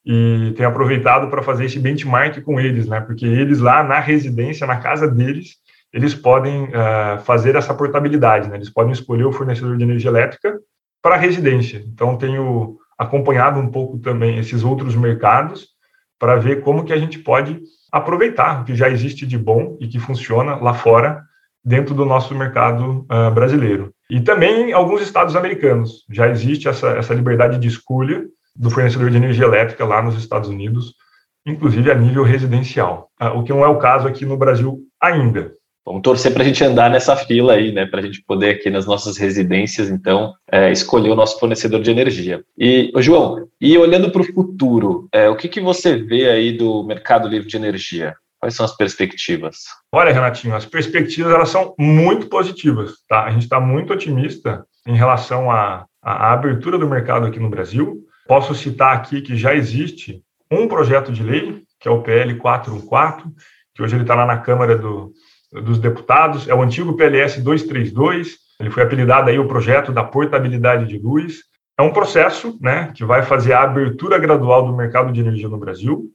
e 0.07 0.53
tenho 0.57 0.69
aproveitado 0.69 1.29
para 1.29 1.43
fazer 1.43 1.65
esse 1.65 1.81
benchmark 1.81 2.41
com 2.43 2.61
eles, 2.61 2.87
né? 2.87 3.01
Porque 3.01 3.27
eles 3.27 3.59
lá 3.59 3.83
na 3.83 3.99
residência, 3.99 4.65
na 4.65 4.77
casa 4.77 5.09
deles, 5.09 5.57
eles 5.93 6.15
podem 6.15 6.65
uh, 6.65 7.19
fazer 7.25 7.57
essa 7.57 7.75
portabilidade, 7.75 8.49
né? 8.49 8.57
Eles 8.57 8.71
podem 8.71 8.93
escolher 8.93 9.25
o 9.25 9.33
fornecedor 9.33 9.77
de 9.77 9.83
energia 9.83 10.11
elétrica 10.11 10.61
para 11.03 11.17
a 11.17 11.19
residência. 11.19 11.83
Então, 11.87 12.17
tenho 12.17 12.77
acompanhado 12.97 13.59
um 13.59 13.69
pouco 13.69 13.99
também 13.99 14.39
esses 14.39 14.63
outros 14.63 14.95
mercados 14.95 15.71
para 16.21 16.37
ver 16.37 16.63
como 16.63 16.85
que 16.85 16.93
a 16.93 16.99
gente 16.99 17.19
pode 17.19 17.61
aproveitar 17.91 18.63
o 18.63 18.65
que 18.65 18.77
já 18.77 18.89
existe 18.89 19.27
de 19.27 19.37
bom 19.37 19.77
e 19.81 19.89
que 19.89 19.99
funciona 19.99 20.55
lá 20.55 20.73
fora 20.73 21.21
dentro 21.65 21.95
do 21.97 22.05
nosso 22.05 22.33
mercado 22.33 23.05
uh, 23.11 23.31
brasileiro. 23.35 23.93
E 24.09 24.21
também 24.21 24.73
alguns 24.73 25.03
estados 25.03 25.35
americanos 25.35 26.05
já 26.09 26.29
existe 26.29 26.69
essa, 26.69 26.91
essa 26.91 27.13
liberdade 27.13 27.59
de 27.59 27.67
escolha 27.67 28.25
do 28.57 28.71
fornecedor 28.71 29.11
de 29.11 29.17
energia 29.17 29.45
elétrica 29.45 29.85
lá 29.85 30.03
nos 30.03 30.17
Estados 30.17 30.49
Unidos, 30.49 30.95
inclusive 31.47 31.91
a 31.91 31.95
nível 31.95 32.23
residencial, 32.23 33.11
uh, 33.21 33.39
o 33.39 33.45
que 33.45 33.53
não 33.53 33.65
é 33.65 33.69
o 33.69 33.79
caso 33.79 34.09
aqui 34.09 34.25
no 34.25 34.37
Brasil 34.37 34.81
ainda. 35.01 35.53
Vamos 35.87 36.03
torcer 36.03 36.33
para 36.33 36.43
a 36.43 36.45
gente 36.45 36.65
andar 36.65 36.91
nessa 36.91 37.15
fila 37.15 37.53
aí, 37.53 37.71
né? 37.71 37.87
Para 37.87 38.01
a 38.01 38.03
gente 38.03 38.21
poder 38.27 38.51
aqui 38.51 38.69
nas 38.69 38.87
nossas 38.87 39.17
residências, 39.17 39.89
então, 39.89 40.35
é, 40.51 40.73
escolher 40.73 41.11
o 41.11 41.15
nosso 41.15 41.39
fornecedor 41.39 41.81
de 41.81 41.93
energia. 41.93 42.43
E, 42.59 42.91
João, 42.97 43.47
e 43.61 43.79
olhando 43.79 44.11
para 44.11 44.21
o 44.21 44.25
futuro, 44.25 45.07
é, 45.13 45.29
o 45.29 45.37
que, 45.37 45.47
que 45.47 45.61
você 45.61 45.97
vê 45.97 46.29
aí 46.29 46.57
do 46.57 46.83
mercado 46.83 47.29
livre 47.29 47.47
de 47.47 47.57
energia? 47.57 48.17
Quais 48.41 48.57
são 48.57 48.67
as 48.67 48.77
perspectivas? 48.77 49.59
Olha, 49.93 50.13
Renatinho, 50.13 50.57
as 50.57 50.67
perspectivas 50.67 51.33
elas 51.33 51.51
são 51.51 51.73
muito 51.79 52.27
positivas, 52.27 52.95
tá? 53.09 53.25
A 53.25 53.31
gente 53.31 53.45
está 53.45 53.61
muito 53.61 53.93
otimista 53.93 54.67
em 54.89 54.97
relação 54.97 55.53
à, 55.53 55.87
à 56.03 56.33
abertura 56.33 56.79
do 56.79 56.89
mercado 56.89 57.27
aqui 57.27 57.39
no 57.39 57.49
Brasil. 57.49 58.03
Posso 58.27 58.55
citar 58.55 58.95
aqui 58.95 59.21
que 59.21 59.37
já 59.37 59.55
existe 59.55 60.23
um 60.51 60.67
projeto 60.67 61.13
de 61.13 61.23
lei, 61.23 61.63
que 61.81 61.89
é 61.89 61.91
o 61.91 62.03
PL 62.03 62.35
414, 62.37 63.35
que 63.75 63.83
hoje 63.83 63.95
ele 63.95 64.03
está 64.03 64.15
lá 64.15 64.27
na 64.27 64.39
Câmara 64.39 64.77
do, 64.77 65.13
dos 65.53 65.79
Deputados, 65.79 66.49
é 66.49 66.55
o 66.55 66.63
antigo 66.63 66.97
PLS 66.97 67.41
232, 67.41 68.37
ele 68.59 68.71
foi 68.71 68.83
apelidado 68.83 69.29
aí 69.29 69.39
o 69.39 69.49
projeto 69.49 69.93
da 69.93 70.03
portabilidade 70.03 70.87
de 70.87 70.99
luz. 70.99 71.45
É 71.79 71.83
um 71.83 71.93
processo 71.93 72.59
né, 72.61 72.91
que 72.95 73.05
vai 73.05 73.23
fazer 73.23 73.53
a 73.53 73.63
abertura 73.63 74.19
gradual 74.19 74.67
do 74.67 74.75
mercado 74.75 75.13
de 75.13 75.21
energia 75.21 75.49
no 75.49 75.59
Brasil. 75.59 76.11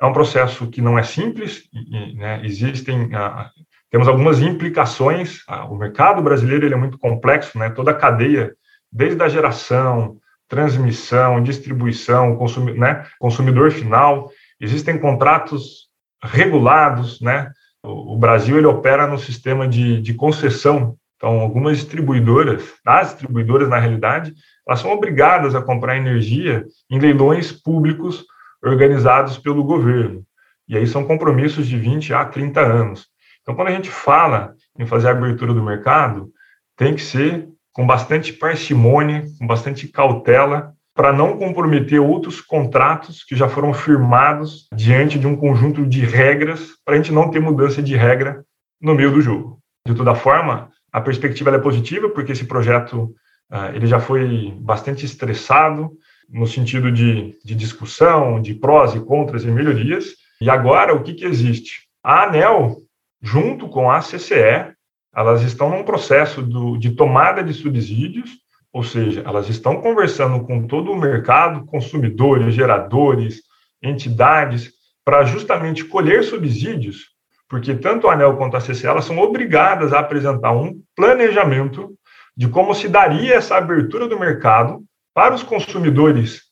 É 0.00 0.04
um 0.04 0.12
processo 0.12 0.68
que 0.68 0.82
não 0.82 0.98
é 0.98 1.02
simples, 1.02 1.64
e, 1.72 2.14
né, 2.14 2.42
existem, 2.44 3.10
ah, 3.14 3.50
temos 3.90 4.06
algumas 4.06 4.40
implicações. 4.40 5.42
Ah, 5.48 5.64
o 5.64 5.76
mercado 5.76 6.22
brasileiro 6.22 6.66
ele 6.66 6.74
é 6.74 6.78
muito 6.78 6.98
complexo, 6.98 7.58
né, 7.58 7.70
toda 7.70 7.90
a 7.90 7.94
cadeia, 7.94 8.54
desde 8.92 9.22
a 9.22 9.28
geração, 9.28 10.18
transmissão, 10.48 11.42
distribuição, 11.42 12.36
consumi 12.36 12.72
né, 12.72 13.06
consumidor 13.18 13.70
final, 13.70 14.30
existem 14.60 14.98
contratos 14.98 15.88
regulados, 16.22 17.20
né, 17.20 17.52
o 17.82 18.16
Brasil 18.16 18.56
ele 18.56 18.66
opera 18.66 19.06
no 19.06 19.18
sistema 19.18 19.68
de, 19.68 20.00
de 20.00 20.14
concessão. 20.14 20.96
Então, 21.16 21.40
algumas 21.40 21.78
distribuidoras, 21.78 22.74
as 22.86 23.10
distribuidoras, 23.10 23.68
na 23.68 23.78
realidade, 23.78 24.32
elas 24.66 24.80
são 24.80 24.92
obrigadas 24.92 25.54
a 25.54 25.62
comprar 25.62 25.96
energia 25.96 26.64
em 26.90 26.98
leilões 26.98 27.50
públicos 27.50 28.24
organizados 28.62 29.38
pelo 29.38 29.64
governo. 29.64 30.22
E 30.68 30.76
aí 30.76 30.86
são 30.86 31.04
compromissos 31.04 31.66
de 31.66 31.78
20 31.78 32.12
a 32.14 32.24
30 32.24 32.60
anos. 32.60 33.08
Então, 33.42 33.54
quando 33.54 33.68
a 33.68 33.72
gente 33.72 33.90
fala 33.90 34.54
em 34.78 34.86
fazer 34.86 35.08
a 35.08 35.12
abertura 35.12 35.54
do 35.54 35.62
mercado, 35.62 36.30
tem 36.76 36.94
que 36.94 37.02
ser 37.02 37.48
com 37.72 37.86
bastante 37.86 38.32
parcimônia, 38.32 39.24
com 39.38 39.46
bastante 39.46 39.88
cautela, 39.88 40.72
para 40.94 41.12
não 41.12 41.38
comprometer 41.38 42.00
outros 42.00 42.40
contratos 42.40 43.22
que 43.22 43.36
já 43.36 43.48
foram 43.48 43.72
firmados 43.72 44.66
diante 44.74 45.16
de 45.16 45.28
um 45.28 45.36
conjunto 45.36 45.86
de 45.86 46.04
regras, 46.04 46.70
para 46.84 46.94
a 46.94 46.96
gente 46.96 47.12
não 47.12 47.30
ter 47.30 47.38
mudança 47.38 47.80
de 47.80 47.94
regra 47.94 48.44
no 48.80 48.94
meio 48.94 49.12
do 49.12 49.20
jogo. 49.20 49.60
De 49.86 49.94
toda 49.94 50.16
forma, 50.16 50.70
a 50.92 51.00
perspectiva 51.00 51.50
é 51.54 51.58
positiva, 51.58 52.08
porque 52.08 52.32
esse 52.32 52.44
projeto 52.44 53.14
uh, 53.52 53.74
ele 53.74 53.86
já 53.86 54.00
foi 54.00 54.52
bastante 54.58 55.06
estressado, 55.06 55.90
no 56.28 56.46
sentido 56.46 56.92
de, 56.92 57.38
de, 57.44 57.54
discussão, 57.54 58.40
de 58.40 58.54
prós 58.54 58.94
e 58.94 59.00
contras 59.00 59.44
e 59.44 59.46
melhorias. 59.46 60.14
E 60.40 60.50
agora, 60.50 60.94
o 60.94 61.02
que, 61.02 61.14
que 61.14 61.24
existe? 61.24 61.88
A 62.02 62.24
ANEL, 62.24 62.76
junto 63.22 63.68
com 63.68 63.90
a 63.90 64.00
CCE, 64.00 64.74
elas 65.14 65.42
estão 65.42 65.70
num 65.70 65.82
processo 65.82 66.42
do, 66.42 66.76
de 66.76 66.90
tomada 66.90 67.42
de 67.42 67.52
subsídios 67.52 68.38
ou 68.72 68.82
seja, 68.82 69.22
elas 69.24 69.48
estão 69.48 69.80
conversando 69.80 70.44
com 70.44 70.66
todo 70.66 70.92
o 70.92 70.96
mercado, 70.96 71.64
consumidores, 71.64 72.54
geradores, 72.54 73.42
entidades, 73.82 74.72
para 75.04 75.24
justamente 75.24 75.84
colher 75.84 76.22
subsídios, 76.22 77.06
porque 77.48 77.74
tanto 77.74 78.08
a 78.08 78.12
ANEL 78.12 78.36
quanto 78.36 78.56
a 78.56 78.60
CCE 78.60 78.86
elas 78.86 79.06
são 79.06 79.18
obrigadas 79.18 79.92
a 79.92 80.00
apresentar 80.00 80.52
um 80.52 80.80
planejamento 80.94 81.94
de 82.36 82.46
como 82.46 82.74
se 82.74 82.88
daria 82.88 83.34
essa 83.34 83.56
abertura 83.56 84.06
do 84.06 84.18
mercado 84.18 84.84
para 85.14 85.34
os 85.34 85.42
consumidores 85.42 86.42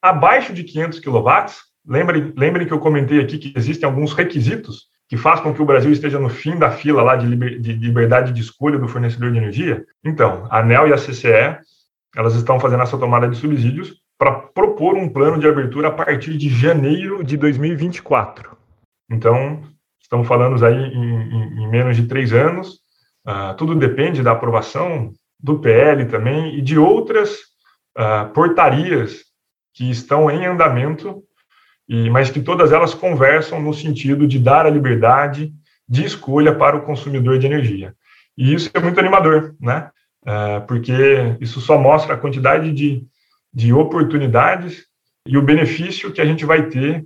abaixo 0.00 0.52
de 0.52 0.62
500 0.62 1.00
kW. 1.00 1.30
Lembrem, 1.86 2.32
lembrem 2.36 2.66
que 2.66 2.72
eu 2.72 2.80
comentei 2.80 3.18
aqui 3.18 3.38
que 3.38 3.52
existem 3.56 3.88
alguns 3.88 4.12
requisitos 4.12 4.88
que 5.12 5.16
fazem 5.18 5.42
com 5.42 5.52
que 5.52 5.60
o 5.60 5.66
Brasil 5.66 5.92
esteja 5.92 6.18
no 6.18 6.30
fim 6.30 6.56
da 6.56 6.70
fila 6.70 7.02
lá 7.02 7.16
de, 7.16 7.26
liber, 7.26 7.60
de 7.60 7.74
liberdade 7.74 8.32
de 8.32 8.40
escolha 8.40 8.78
do 8.78 8.88
fornecedor 8.88 9.30
de 9.30 9.36
energia? 9.36 9.84
Então, 10.02 10.46
a 10.48 10.60
ANEL 10.60 10.88
e 10.88 10.92
a 10.94 10.96
CCE, 10.96 11.58
elas 12.16 12.34
estão 12.34 12.58
fazendo 12.58 12.82
essa 12.82 12.96
tomada 12.96 13.28
de 13.28 13.36
subsídios 13.36 14.00
para 14.16 14.32
propor 14.32 14.96
um 14.96 15.10
plano 15.10 15.38
de 15.38 15.46
abertura 15.46 15.88
a 15.88 15.90
partir 15.90 16.38
de 16.38 16.48
janeiro 16.48 17.22
de 17.22 17.36
2024. 17.36 18.56
Então, 19.10 19.62
estamos 20.00 20.26
falando 20.26 20.64
aí 20.64 20.82
em, 20.82 21.14
em, 21.14 21.62
em 21.62 21.68
menos 21.68 21.94
de 21.94 22.06
três 22.06 22.32
anos. 22.32 22.80
Uh, 23.28 23.54
tudo 23.58 23.74
depende 23.74 24.22
da 24.22 24.32
aprovação 24.32 25.12
do 25.38 25.58
PL 25.58 26.06
também 26.06 26.56
e 26.56 26.62
de 26.62 26.78
outras 26.78 27.34
uh, 27.98 28.32
portarias 28.32 29.24
que 29.74 29.90
estão 29.90 30.30
em 30.30 30.46
andamento 30.46 31.22
e, 31.88 32.08
mas 32.10 32.30
que 32.30 32.40
todas 32.40 32.72
elas 32.72 32.94
conversam 32.94 33.60
no 33.60 33.74
sentido 33.74 34.26
de 34.26 34.38
dar 34.38 34.66
a 34.66 34.70
liberdade 34.70 35.52
de 35.88 36.04
escolha 36.04 36.54
para 36.54 36.76
o 36.76 36.82
consumidor 36.82 37.38
de 37.38 37.46
energia. 37.46 37.94
E 38.36 38.54
isso 38.54 38.70
é 38.72 38.80
muito 38.80 38.98
animador, 38.98 39.54
né? 39.60 39.90
É, 40.24 40.60
porque 40.60 41.36
isso 41.40 41.60
só 41.60 41.76
mostra 41.76 42.14
a 42.14 42.18
quantidade 42.18 42.72
de, 42.72 43.04
de 43.52 43.72
oportunidades 43.72 44.86
e 45.26 45.36
o 45.36 45.42
benefício 45.42 46.12
que 46.12 46.20
a 46.20 46.24
gente 46.24 46.44
vai 46.44 46.68
ter 46.68 47.04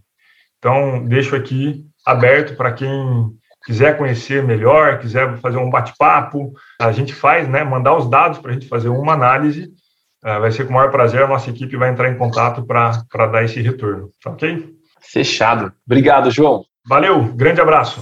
Então, 0.60 1.04
deixo 1.08 1.36
aqui 1.36 1.84
aberto 2.06 2.56
para 2.56 2.74
quem 2.74 3.36
quiser 3.66 3.98
conhecer 3.98 4.44
melhor, 4.44 5.00
quiser 5.00 5.38
fazer 5.40 5.58
um 5.58 5.70
bate-papo, 5.70 6.54
a 6.80 6.92
gente 6.92 7.14
faz, 7.14 7.50
né? 7.50 7.64
Mandar 7.64 7.98
os 7.98 8.10
dados 8.10 8.38
para 8.38 8.52
a 8.52 8.54
gente 8.54 8.68
fazer 8.68 8.90
uma 8.90 9.14
análise. 9.14 9.74
Uh, 10.24 10.42
vai 10.42 10.52
ser 10.52 10.66
com 10.66 10.72
o 10.72 10.74
maior 10.74 10.92
prazer, 10.92 11.22
a 11.22 11.28
nossa 11.28 11.50
equipe 11.50 11.76
vai 11.76 11.90
entrar 11.90 12.10
em 12.10 12.18
contato 12.18 12.66
para 12.66 13.28
dar 13.28 13.44
esse 13.44 13.62
retorno. 13.62 14.10
Tá 14.24 14.32
ok? 14.32 14.74
Fechado. 15.02 15.72
Obrigado, 15.86 16.32
João. 16.32 16.64
Valeu, 16.88 17.34
grande 17.34 17.62
abraço. 17.62 18.02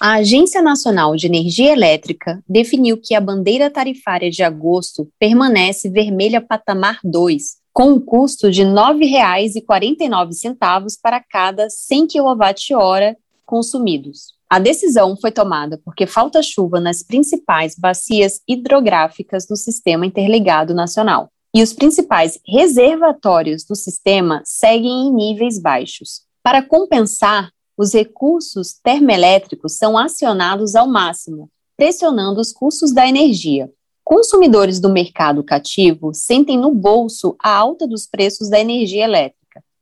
A 0.00 0.14
Agência 0.14 0.62
Nacional 0.62 1.14
de 1.14 1.26
Energia 1.26 1.72
Elétrica 1.72 2.42
definiu 2.48 2.98
que 2.98 3.14
a 3.14 3.20
bandeira 3.20 3.70
tarifária 3.70 4.30
de 4.30 4.42
agosto 4.42 5.06
permanece 5.18 5.90
vermelha 5.90 6.40
patamar 6.40 6.98
2, 7.04 7.58
com 7.70 7.92
um 7.92 8.00
custo 8.00 8.50
de 8.50 8.62
R$ 8.62 8.70
9,49 8.70 10.96
para 11.02 11.20
cada 11.20 11.68
100 11.68 12.06
kWh 12.06 13.14
consumidos. 13.44 14.39
A 14.52 14.58
decisão 14.58 15.16
foi 15.16 15.30
tomada 15.30 15.80
porque 15.84 16.08
falta 16.08 16.42
chuva 16.42 16.80
nas 16.80 17.04
principais 17.04 17.76
bacias 17.78 18.40
hidrográficas 18.48 19.46
do 19.46 19.54
Sistema 19.54 20.04
Interligado 20.04 20.74
Nacional, 20.74 21.30
e 21.54 21.62
os 21.62 21.72
principais 21.72 22.36
reservatórios 22.44 23.62
do 23.62 23.76
sistema 23.76 24.42
seguem 24.44 25.06
em 25.06 25.14
níveis 25.14 25.56
baixos. 25.56 26.22
Para 26.42 26.64
compensar, 26.64 27.52
os 27.78 27.94
recursos 27.94 28.74
termoelétricos 28.82 29.76
são 29.76 29.96
acionados 29.96 30.74
ao 30.74 30.88
máximo, 30.88 31.48
pressionando 31.76 32.40
os 32.40 32.52
custos 32.52 32.92
da 32.92 33.06
energia. 33.06 33.70
Consumidores 34.02 34.80
do 34.80 34.90
mercado 34.90 35.44
cativo 35.44 36.12
sentem 36.12 36.58
no 36.58 36.74
bolso 36.74 37.36
a 37.40 37.54
alta 37.54 37.86
dos 37.86 38.04
preços 38.04 38.50
da 38.50 38.58
energia 38.58 39.04
elétrica 39.04 39.39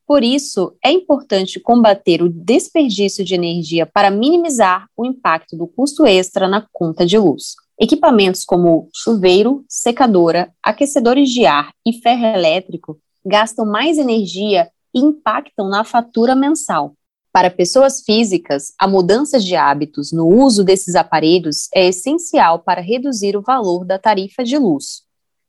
por 0.09 0.23
isso, 0.23 0.75
é 0.83 0.91
importante 0.91 1.59
combater 1.59 2.23
o 2.23 2.29
desperdício 2.29 3.23
de 3.23 3.35
energia 3.35 3.85
para 3.85 4.09
minimizar 4.09 4.87
o 4.97 5.05
impacto 5.05 5.55
do 5.55 5.67
custo 5.67 6.03
extra 6.03 6.47
na 6.47 6.65
conta 6.73 7.05
de 7.05 7.15
luz. 7.15 7.53
Equipamentos 7.79 8.43
como 8.43 8.89
chuveiro, 8.91 9.63
secadora, 9.69 10.51
aquecedores 10.63 11.29
de 11.29 11.45
ar 11.45 11.71
e 11.85 11.93
ferro 11.93 12.25
elétrico 12.25 12.99
gastam 13.23 13.67
mais 13.67 13.99
energia 13.99 14.71
e 14.95 14.99
impactam 14.99 15.69
na 15.69 15.83
fatura 15.83 16.35
mensal. 16.35 16.95
Para 17.31 17.51
pessoas 17.51 18.01
físicas, 18.01 18.73
a 18.79 18.87
mudança 18.87 19.39
de 19.39 19.55
hábitos 19.55 20.11
no 20.11 20.27
uso 20.27 20.63
desses 20.63 20.95
aparelhos 20.95 21.69
é 21.71 21.85
essencial 21.85 22.57
para 22.57 22.81
reduzir 22.81 23.37
o 23.37 23.43
valor 23.43 23.85
da 23.85 23.99
tarifa 23.99 24.43
de 24.43 24.57
luz. 24.57 25.03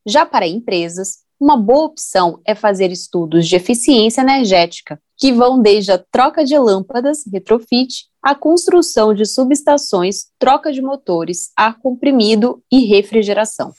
Já 0.07 0.27
para 0.27 0.47
empresas, 0.47 1.21
uma 1.41 1.57
boa 1.57 1.87
opção 1.87 2.39
é 2.45 2.55
fazer 2.55 2.93
estudos 2.93 3.49
de 3.49 3.57
eficiência 3.57 4.21
energética, 4.21 5.01
que 5.17 5.33
vão 5.33 5.61
desde 5.61 5.91
a 5.91 5.99
troca 5.99 6.45
de 6.45 6.57
lâmpadas, 6.59 7.21
retrofit, 7.33 8.05
a 8.23 8.35
construção 8.35 9.15
de 9.15 9.25
subestações, 9.25 10.27
troca 10.39 10.71
de 10.71 10.83
motores, 10.83 11.51
ar 11.57 11.79
comprimido 11.79 12.63
e 12.71 12.85
refrigeração. 12.85 13.73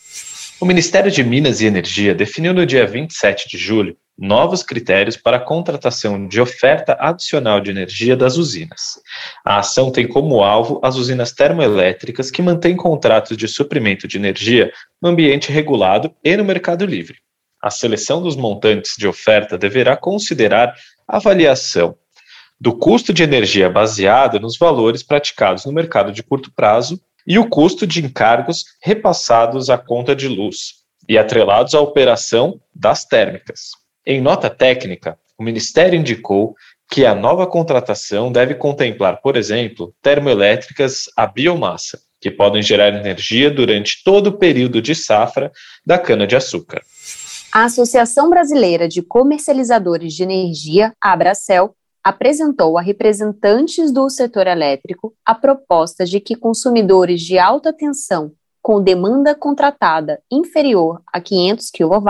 O 0.60 0.66
Ministério 0.66 1.12
de 1.12 1.24
Minas 1.24 1.62
e 1.62 1.66
Energia 1.68 2.16
definiu 2.16 2.52
no 2.52 2.66
dia 2.66 2.86
27 2.86 3.48
de 3.48 3.58
julho 3.58 3.96
novos 4.18 4.62
critérios 4.62 5.18
para 5.18 5.38
a 5.38 5.40
contratação 5.40 6.28
de 6.28 6.42
oferta 6.42 6.96
adicional 7.00 7.60
de 7.60 7.72
energia 7.72 8.16
das 8.16 8.38
usinas. 8.38 9.00
A 9.46 9.60
ação 9.60 9.92
tem 9.92 10.08
como 10.08 10.44
alvo 10.44 10.80
as 10.84 10.96
usinas 10.96 11.32
termoelétricas 11.32 12.30
que 12.30 12.42
mantêm 12.42 12.76
contratos 12.76 13.38
de 13.38 13.48
suprimento 13.48 14.08
de 14.08 14.18
energia 14.18 14.72
no 15.02 15.10
ambiente 15.10 15.52
regulado 15.52 16.14
e 16.24 16.38
no 16.38 16.44
mercado 16.44 16.86
livre 16.86 17.18
a 17.62 17.70
seleção 17.70 18.22
dos 18.22 18.36
montantes 18.36 18.94
de 18.98 19.08
oferta 19.08 19.58
deverá 19.58 19.96
considerar 19.96 20.74
a 21.08 21.18
avaliação 21.18 21.96
do 22.60 22.78
custo 22.78 23.12
de 23.12 23.24
energia 23.24 23.70
baseado 23.70 24.40
nos 24.40 24.58
valores 24.58 25.02
praticados 25.02 25.66
no 25.66 25.72
mercado 25.72 26.12
de 26.12 26.22
curto 26.22 26.52
prazo 26.56 27.02
e 27.26 27.38
o 27.40 27.50
custo 27.50 27.88
de 27.88 28.04
encargos 28.04 28.66
repassados 28.82 29.70
à 29.70 29.78
conta 29.78 30.16
de 30.16 30.28
luz 30.28 30.82
e 31.10 31.18
atrelados 31.18 31.74
à 31.74 31.80
operação 31.80 32.60
das 32.74 33.06
térmicas. 33.06 33.72
Em 34.06 34.22
nota 34.22 34.50
técnica, 34.50 35.18
o 35.38 35.44
Ministério 35.44 36.00
indicou 36.00 36.56
que 36.92 37.06
a 37.06 37.16
nova 37.16 37.48
contratação 37.48 38.32
deve 38.32 38.54
contemplar, 38.54 39.22
por 39.22 39.38
exemplo, 39.38 39.94
termoelétricas 40.02 41.06
a 41.16 41.26
biomassa, 41.26 42.00
que 42.20 42.30
podem 42.30 42.62
gerar 42.62 42.90
energia 42.90 43.50
durante 43.50 44.04
todo 44.04 44.28
o 44.28 44.38
período 44.38 44.82
de 44.82 44.94
safra 44.94 45.52
da 45.86 45.98
cana-de-açúcar. 45.98 46.82
A 47.54 47.66
Associação 47.66 48.30
Brasileira 48.30 48.88
de 48.88 49.02
Comercializadores 49.02 50.14
de 50.14 50.24
Energia, 50.24 50.94
Abracel, 51.02 51.76
apresentou 52.02 52.78
a 52.78 52.82
representantes 52.82 53.92
do 53.92 54.10
setor 54.10 54.48
elétrico 54.48 55.14
a 55.26 55.36
proposta 55.36 56.06
de 56.06 56.22
que 56.22 56.34
consumidores 56.34 57.22
de 57.22 57.38
alta 57.38 57.74
tensão 57.74 58.32
com 58.62 58.82
demanda 58.82 59.36
contratada 59.36 60.22
inferior 60.32 61.02
a 61.12 61.20
500 61.20 61.72
kW 61.72 62.10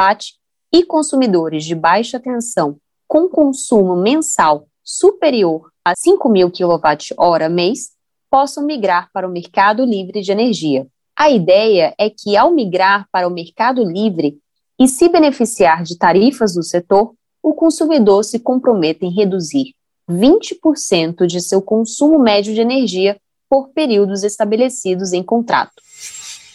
e 0.71 0.83
consumidores 0.83 1.65
de 1.65 1.73
baixa 1.73 2.19
tensão 2.19 2.77
com 3.07 3.27
consumo 3.27 3.95
mensal 3.95 4.67
superior 4.83 5.71
a 5.83 5.93
5.000 5.93 6.51
kWh 6.51 7.49
mês 7.49 7.89
possam 8.29 8.63
migrar 8.63 9.09
para 9.11 9.27
o 9.27 9.31
mercado 9.31 9.83
livre 9.83 10.21
de 10.21 10.31
energia. 10.31 10.85
A 11.17 11.31
ideia 11.31 11.95
é 11.97 12.11
que, 12.11 12.37
ao 12.37 12.51
migrar 12.51 13.07
para 13.11 13.27
o 13.27 13.31
mercado 13.31 13.83
livre, 13.83 14.39
e 14.81 14.87
se 14.87 15.07
beneficiar 15.07 15.83
de 15.83 15.95
tarifas 15.95 16.55
do 16.55 16.63
setor, 16.63 17.13
o 17.43 17.53
consumidor 17.53 18.23
se 18.23 18.39
compromete 18.39 19.05
em 19.05 19.13
reduzir 19.13 19.75
20% 20.09 21.27
de 21.27 21.39
seu 21.39 21.61
consumo 21.61 22.17
médio 22.17 22.51
de 22.51 22.61
energia 22.61 23.15
por 23.47 23.69
períodos 23.69 24.23
estabelecidos 24.23 25.13
em 25.13 25.21
contrato. 25.21 25.73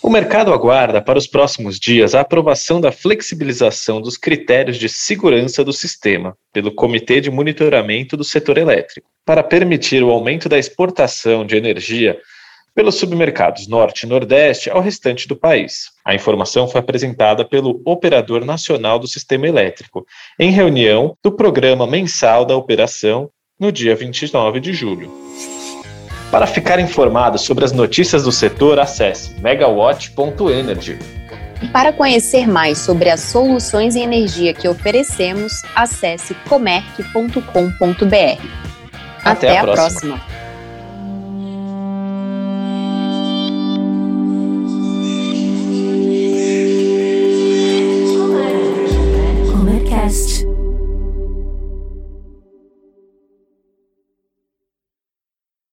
O 0.02 0.10
mercado 0.10 0.52
aguarda 0.52 1.00
para 1.00 1.16
os 1.16 1.28
próximos 1.28 1.78
dias 1.78 2.16
a 2.16 2.20
aprovação 2.20 2.80
da 2.80 2.90
flexibilização 2.90 4.00
dos 4.00 4.16
critérios 4.16 4.76
de 4.76 4.88
segurança 4.88 5.62
do 5.62 5.72
sistema 5.72 6.36
pelo 6.52 6.74
Comitê 6.74 7.20
de 7.20 7.30
Monitoramento 7.30 8.16
do 8.16 8.24
Setor 8.24 8.58
Elétrico, 8.58 9.08
para 9.24 9.44
permitir 9.44 10.02
o 10.02 10.10
aumento 10.10 10.48
da 10.48 10.58
exportação 10.58 11.46
de 11.46 11.56
energia 11.56 12.18
pelos 12.76 12.96
submercados 12.96 13.66
Norte 13.66 14.02
e 14.02 14.06
Nordeste 14.06 14.68
ao 14.68 14.82
restante 14.82 15.26
do 15.26 15.34
país. 15.34 15.86
A 16.04 16.14
informação 16.14 16.68
foi 16.68 16.78
apresentada 16.78 17.42
pelo 17.42 17.80
Operador 17.86 18.44
Nacional 18.44 18.98
do 18.98 19.08
Sistema 19.08 19.48
Elétrico, 19.48 20.04
em 20.38 20.50
reunião 20.50 21.16
do 21.24 21.32
Programa 21.32 21.86
Mensal 21.86 22.44
da 22.44 22.54
Operação, 22.54 23.30
no 23.58 23.72
dia 23.72 23.96
29 23.96 24.60
de 24.60 24.74
julho. 24.74 25.10
Para 26.30 26.46
ficar 26.46 26.78
informado 26.78 27.38
sobre 27.38 27.64
as 27.64 27.72
notícias 27.72 28.24
do 28.24 28.32
setor, 28.32 28.78
acesse 28.78 29.40
megawatt.energy. 29.40 30.98
Para 31.72 31.94
conhecer 31.94 32.46
mais 32.46 32.76
sobre 32.76 33.08
as 33.08 33.20
soluções 33.20 33.96
em 33.96 34.02
energia 34.02 34.52
que 34.52 34.68
oferecemos, 34.68 35.62
acesse 35.74 36.34
comerc.com.br. 36.46 37.40
Até, 39.24 39.48
Até, 39.48 39.58
a, 39.58 39.62
próxima. 39.62 40.18
próxima. 40.18 40.45